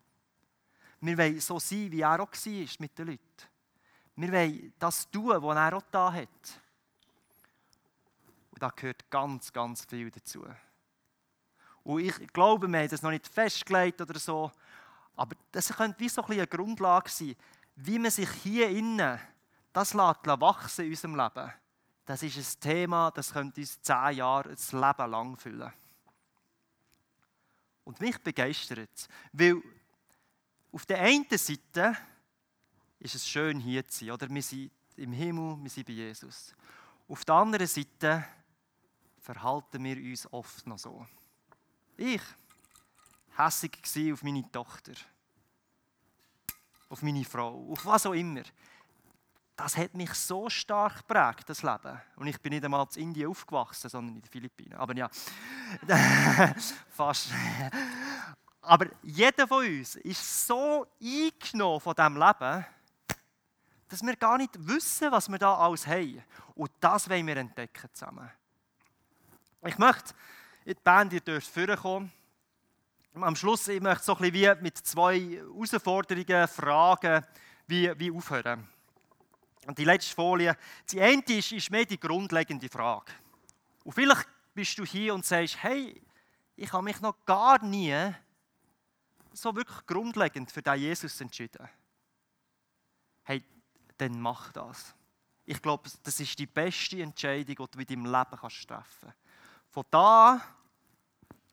Wir 1.01 1.17
wollen 1.17 1.39
so 1.39 1.59
sein, 1.59 1.91
wie 1.91 2.01
er 2.01 2.19
auch 2.19 2.31
war 2.31 2.67
mit 2.79 2.97
den 2.97 3.07
Leuten. 3.07 3.21
Wir 4.15 4.31
wollen 4.31 4.73
das 4.79 5.09
tun, 5.09 5.41
was 5.41 5.55
er 5.55 5.77
auch 5.77 5.83
da 5.91 6.11
hat. 6.11 6.61
Und 8.51 8.61
da 8.61 8.69
gehört 8.69 9.09
ganz, 9.09 9.53
ganz 9.53 9.85
viel 9.85 10.11
dazu. 10.11 10.45
Und 11.83 12.01
ich 12.01 12.27
glaube, 12.33 12.67
wir 12.67 12.79
haben 12.79 12.89
das 12.89 13.01
noch 13.01 13.11
nicht 13.11 13.27
festgelegt 13.27 14.01
oder 14.01 14.19
so, 14.19 14.51
aber 15.15 15.35
das 15.51 15.69
könnte 15.69 15.99
wie 15.99 16.09
so 16.09 16.23
ein 16.23 16.31
eine 16.31 16.47
Grundlage 16.47 17.09
sein 17.09 17.35
wie 17.85 17.99
man 17.99 18.11
sich 18.11 18.29
hier 18.43 18.69
innen 18.69 19.19
das 19.71 19.93
lässt 19.93 20.25
wachsen 20.25 20.85
in 20.85 20.91
unserem 20.91 21.15
Leben, 21.15 21.53
das 22.05 22.23
ist 22.23 22.37
ein 22.37 22.59
Thema, 22.59 23.11
das 23.11 23.31
könnte 23.31 23.61
uns 23.61 23.81
zehn 23.81 24.17
Jahre, 24.17 24.49
das 24.49 24.71
Leben 24.71 25.11
lang 25.11 25.37
füllen. 25.37 25.71
Und 27.83 28.01
mich 28.01 28.17
begeistert 28.17 28.89
es, 28.93 29.07
weil 29.31 29.61
auf 30.71 30.85
der 30.85 30.99
einen 30.99 31.25
Seite 31.29 31.95
ist 32.99 33.15
es 33.15 33.27
schön 33.27 33.59
hier 33.59 33.87
zu 33.87 34.05
sein, 34.05 34.11
oder? 34.11 34.29
Wir 34.29 34.41
sind 34.41 34.71
im 34.97 35.13
Himmel, 35.13 35.57
wir 35.61 35.69
sind 35.69 35.87
bei 35.87 35.93
Jesus. 35.93 36.53
Auf 37.07 37.23
der 37.25 37.35
anderen 37.35 37.67
Seite 37.67 38.25
verhalten 39.19 39.83
wir 39.83 39.97
uns 39.97 40.31
oft 40.33 40.67
noch 40.67 40.79
so. 40.79 41.05
Ich 41.95 42.21
hässig 43.37 43.79
auf 44.11 44.23
meine 44.23 44.51
Tochter 44.51 44.93
auf 46.89 47.01
meine 47.01 47.23
Frau, 47.23 47.71
auf 47.71 47.85
was 47.85 48.05
auch 48.05 48.13
immer. 48.13 48.41
Das 49.55 49.77
hat 49.77 49.93
mich 49.93 50.13
so 50.13 50.49
stark 50.49 50.97
geprägt, 50.97 51.49
das 51.49 51.63
Leben. 51.63 52.01
Und 52.15 52.27
ich 52.27 52.39
bin 52.41 52.53
nicht 52.53 52.63
einmal 52.63 52.85
in 52.95 53.03
Indien 53.03 53.29
aufgewachsen, 53.29 53.89
sondern 53.89 54.15
in 54.15 54.21
den 54.21 54.29
Philippinen. 54.29 54.73
Aber 54.73 54.95
ja, 54.95 55.09
fast. 56.89 57.29
Aber 58.61 58.87
jeder 59.03 59.47
von 59.47 59.65
uns 59.65 59.95
ist 59.97 60.47
so 60.47 60.87
eingenommen 61.01 61.79
von 61.81 61.93
diesem 61.93 62.17
Leben, 62.17 62.65
dass 63.89 64.01
wir 64.01 64.15
gar 64.15 64.37
nicht 64.37 64.51
wissen, 64.67 65.11
was 65.11 65.27
wir 65.27 65.37
da 65.37 65.55
alles 65.55 65.85
haben. 65.87 66.23
Und 66.55 66.71
das 66.79 67.09
wollen 67.09 67.27
wir 67.27 67.37
entdecken 67.37 67.89
zusammen. 67.93 68.29
Ich 69.65 69.77
möchte 69.77 70.13
die 70.65 70.73
Band, 70.75 71.11
ihr 71.11 71.21
dürft 71.21 71.47
vorkommen 71.47 72.11
am 73.13 73.35
Schluss 73.35 73.67
ich 73.67 73.81
möchte 73.81 74.03
so 74.03 74.15
ein 74.15 74.31
bisschen 74.31 74.57
wie 74.57 74.63
mit 74.63 74.77
zwei 74.77 75.19
Herausforderungen, 75.19 76.47
Fragen, 76.47 77.25
wie, 77.67 77.91
wie 77.99 78.11
aufhören. 78.11 78.67
Und 79.65 79.77
die 79.77 79.85
letzte 79.85 80.15
Folie, 80.15 80.55
die 80.89 81.01
eine 81.01 81.23
ist, 81.27 81.51
ist 81.51 81.69
mehr 81.69 81.85
die 81.85 81.99
grundlegende 81.99 82.69
Frage. 82.69 83.11
Und 83.83 83.93
vielleicht 83.93 84.27
bist 84.53 84.77
du 84.77 84.85
hier 84.85 85.13
und 85.13 85.25
sagst, 85.25 85.61
hey, 85.61 86.01
ich 86.55 86.71
habe 86.73 86.83
mich 86.83 86.99
noch 87.01 87.15
gar 87.25 87.63
nie 87.63 88.13
so 89.33 89.55
wirklich 89.55 89.85
grundlegend 89.85 90.51
für 90.51 90.61
den 90.61 90.79
Jesus 90.79 91.21
entschieden. 91.21 91.67
Hey, 93.23 93.43
dann 93.97 94.19
mach 94.19 94.51
das. 94.51 94.95
Ich 95.45 95.61
glaube, 95.61 95.89
das 96.03 96.19
ist 96.19 96.37
die 96.37 96.45
beste 96.45 97.01
Entscheidung, 97.01 97.45
die 97.45 97.55
du 97.55 97.79
in 97.79 97.85
deinem 97.85 98.05
Leben 98.05 98.37
kannst 98.39 98.67
treffen 98.67 98.85
kannst. 99.01 99.17
Von 99.69 99.83
da, 99.89 100.41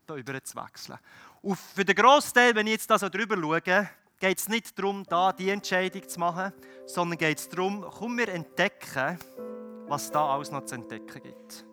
da 0.06 0.16
über 0.16 0.42
zu 0.42 0.56
wechseln. 0.56 0.98
Und 1.46 1.56
für 1.56 1.84
den 1.84 1.94
Großteil, 1.94 2.56
wenn 2.56 2.66
ich 2.66 2.72
jetzt 2.72 2.90
da 2.90 2.98
so 2.98 3.08
drüber 3.08 3.36
schaue, 3.36 3.88
geht 4.18 4.38
es 4.38 4.48
nicht 4.48 4.76
darum, 4.76 5.04
da 5.08 5.32
die 5.32 5.50
Entscheidung 5.50 6.08
zu 6.08 6.18
machen, 6.18 6.52
sondern 6.86 7.18
geht 7.18 7.38
es 7.38 7.48
darum, 7.48 7.86
komm 7.88 8.18
wir 8.18 8.28
entdecken, 8.30 9.16
was 9.86 10.10
da 10.10 10.26
alles 10.34 10.50
noch 10.50 10.64
zu 10.64 10.74
entdecken 10.74 11.22
gibt. 11.22 11.64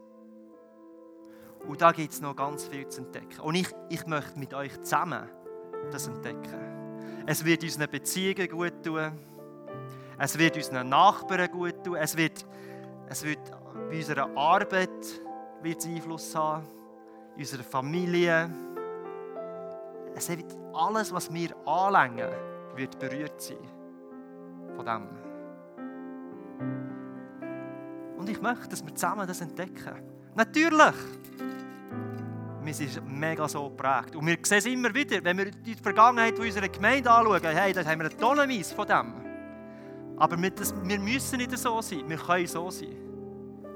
Und 1.68 1.82
da 1.82 1.92
gibt 1.92 2.14
es 2.14 2.22
noch 2.22 2.36
ganz 2.36 2.66
viel 2.66 2.88
zu 2.88 3.02
entdecken. 3.02 3.40
Und 3.40 3.56
ich, 3.56 3.68
ich 3.90 4.06
möchte 4.06 4.38
mit 4.38 4.54
euch 4.54 4.80
zusammen 4.84 5.28
das 5.92 6.06
entdecken. 6.06 7.24
Es 7.26 7.44
wird 7.44 7.64
unseren 7.64 7.90
Beziehungen 7.90 8.50
gut 8.50 8.84
tun. 8.84 9.12
Es 10.20 10.38
wird 10.38 10.56
unseren 10.56 10.88
Nachbarn 10.88 11.50
gut 11.50 11.84
tun. 11.84 11.96
Es 11.96 12.16
wird, 12.16 12.46
es 13.10 13.24
wird 13.24 13.40
bei 13.90 13.98
unserer 13.98 14.38
Arbeit 14.38 14.92
wird 15.64 15.80
es 15.80 15.88
Einfluss 15.88 16.36
haben, 16.36 16.68
in 17.34 17.42
unserer 17.42 17.64
Familie. 17.64 18.52
Es 20.16 20.30
wird 20.30 20.56
alles, 20.74 21.14
was 21.14 21.34
wir 21.34 21.56
anlängen, 21.68 22.30
wird 22.76 22.98
berührt 23.00 23.42
sein 23.42 23.58
von 24.76 24.86
dem. 24.86 25.08
Und 28.18 28.30
ich 28.30 28.42
möchte, 28.42 28.70
dass 28.70 28.86
wir 28.86 28.94
zusammen 28.96 29.28
das 29.28 29.42
entdecken. 29.42 30.02
Natürlich! 30.36 30.96
Wir 32.62 32.74
sind 32.74 33.06
mega 33.06 33.48
so 33.50 33.70
geprägt. 33.70 34.16
Und 34.16 34.26
wir 34.26 34.38
sehen 34.42 34.60
es 34.60 34.66
immer 34.66 34.94
wieder, 34.94 35.22
wenn 35.24 35.38
wir 35.38 35.52
die 35.52 35.76
Vergangenheit 35.76 36.40
unserer 36.40 36.70
Gemeinde 36.70 37.12
anschauen, 37.12 37.42
hey, 37.44 37.74
da 37.74 37.84
haben 37.84 38.00
wir 38.00 38.10
einen 38.10 38.18
Tonnenweis 38.18 38.72
von 38.72 38.88
dem. 38.88 39.14
Aber 40.18 40.38
wir 40.42 41.00
müssen 41.00 41.38
nicht 41.38 41.58
so 41.58 41.82
sein, 41.82 42.08
wir 42.08 42.18
können 42.18 42.48
so 42.48 42.72
sein. 42.72 42.96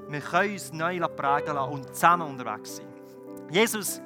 Wir 0.08 0.20
können 0.20 0.52
uns 0.52 0.72
neu 0.72 0.98
prägen 1.00 1.54
lassen 1.54 1.72
und 1.72 1.94
zusammen 1.94 2.28
unterwegs 2.28 2.76
sein. 2.76 2.86
Jesus, 3.50 4.00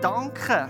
danke, 0.00 0.68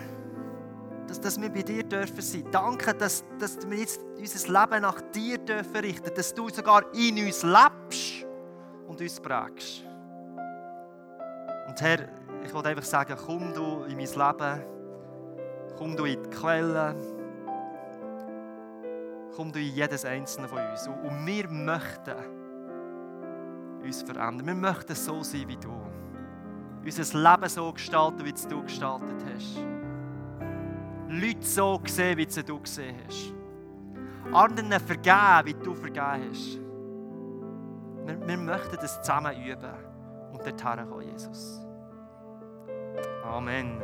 dass, 1.06 1.20
dass 1.20 1.40
wir 1.40 1.48
bei 1.50 1.62
dir 1.62 1.82
dürfen 1.82 2.20
sein. 2.20 2.44
Danke, 2.50 2.94
dass, 2.94 3.24
dass 3.38 3.58
wir 3.68 3.78
jetzt 3.78 4.00
unser 4.16 4.48
Leben 4.48 4.82
nach 4.82 5.00
dir 5.12 5.38
dürfen 5.38 5.76
richten, 5.76 6.10
dass 6.14 6.34
du 6.34 6.48
sogar 6.48 6.82
in 6.94 7.24
uns 7.24 7.42
lebst 7.42 8.26
und 8.86 9.00
uns 9.00 9.20
prägst. 9.20 9.84
Und 11.68 11.80
Herr, 11.80 12.08
ich 12.44 12.54
wollte 12.54 12.68
einfach 12.68 12.84
sagen, 12.84 13.16
komm 13.26 13.52
du 13.52 13.84
in 13.84 13.96
mein 13.96 14.06
Leben, 14.06 14.62
komm 15.76 15.96
du 15.96 16.04
in 16.04 16.22
die 16.22 16.30
Quelle, 16.30 16.94
komm 19.34 19.52
du 19.52 19.58
in 19.58 19.74
jedes 19.74 20.04
einzelne 20.04 20.48
von 20.48 20.58
uns. 20.58 20.86
Und 20.86 21.26
wir 21.26 21.48
möchten 21.48 22.14
uns 23.82 24.02
verändern. 24.02 24.46
Wir 24.46 24.54
möchten 24.54 24.94
so 24.94 25.22
sein 25.22 25.48
wie 25.48 25.56
du. 25.56 25.72
Unser 26.84 27.18
Leben 27.18 27.48
so 27.48 27.72
gestalten, 27.72 28.24
wie 28.24 28.32
es 28.32 28.46
du 28.48 28.62
gestaltet 28.62 29.24
hast. 29.34 29.58
Leute 31.08 31.42
so 31.46 31.80
sehen, 31.86 32.16
wie 32.18 32.26
sie 32.28 32.42
du 32.42 32.60
gesehen 32.60 32.96
hast. 33.06 33.34
Anderen 34.32 34.70
vergeben, 34.80 35.44
wie 35.44 35.54
du 35.54 35.74
vergeben 35.74 36.30
hast. 36.30 36.58
Wir, 38.06 38.26
wir 38.26 38.36
möchten 38.36 38.76
das 38.76 39.00
zusammen 39.02 39.36
üben 39.44 39.74
und 40.32 40.40
dorthin 40.40 40.88
kommen, 40.88 41.08
Jesus. 41.08 41.60
Amen. 43.24 43.82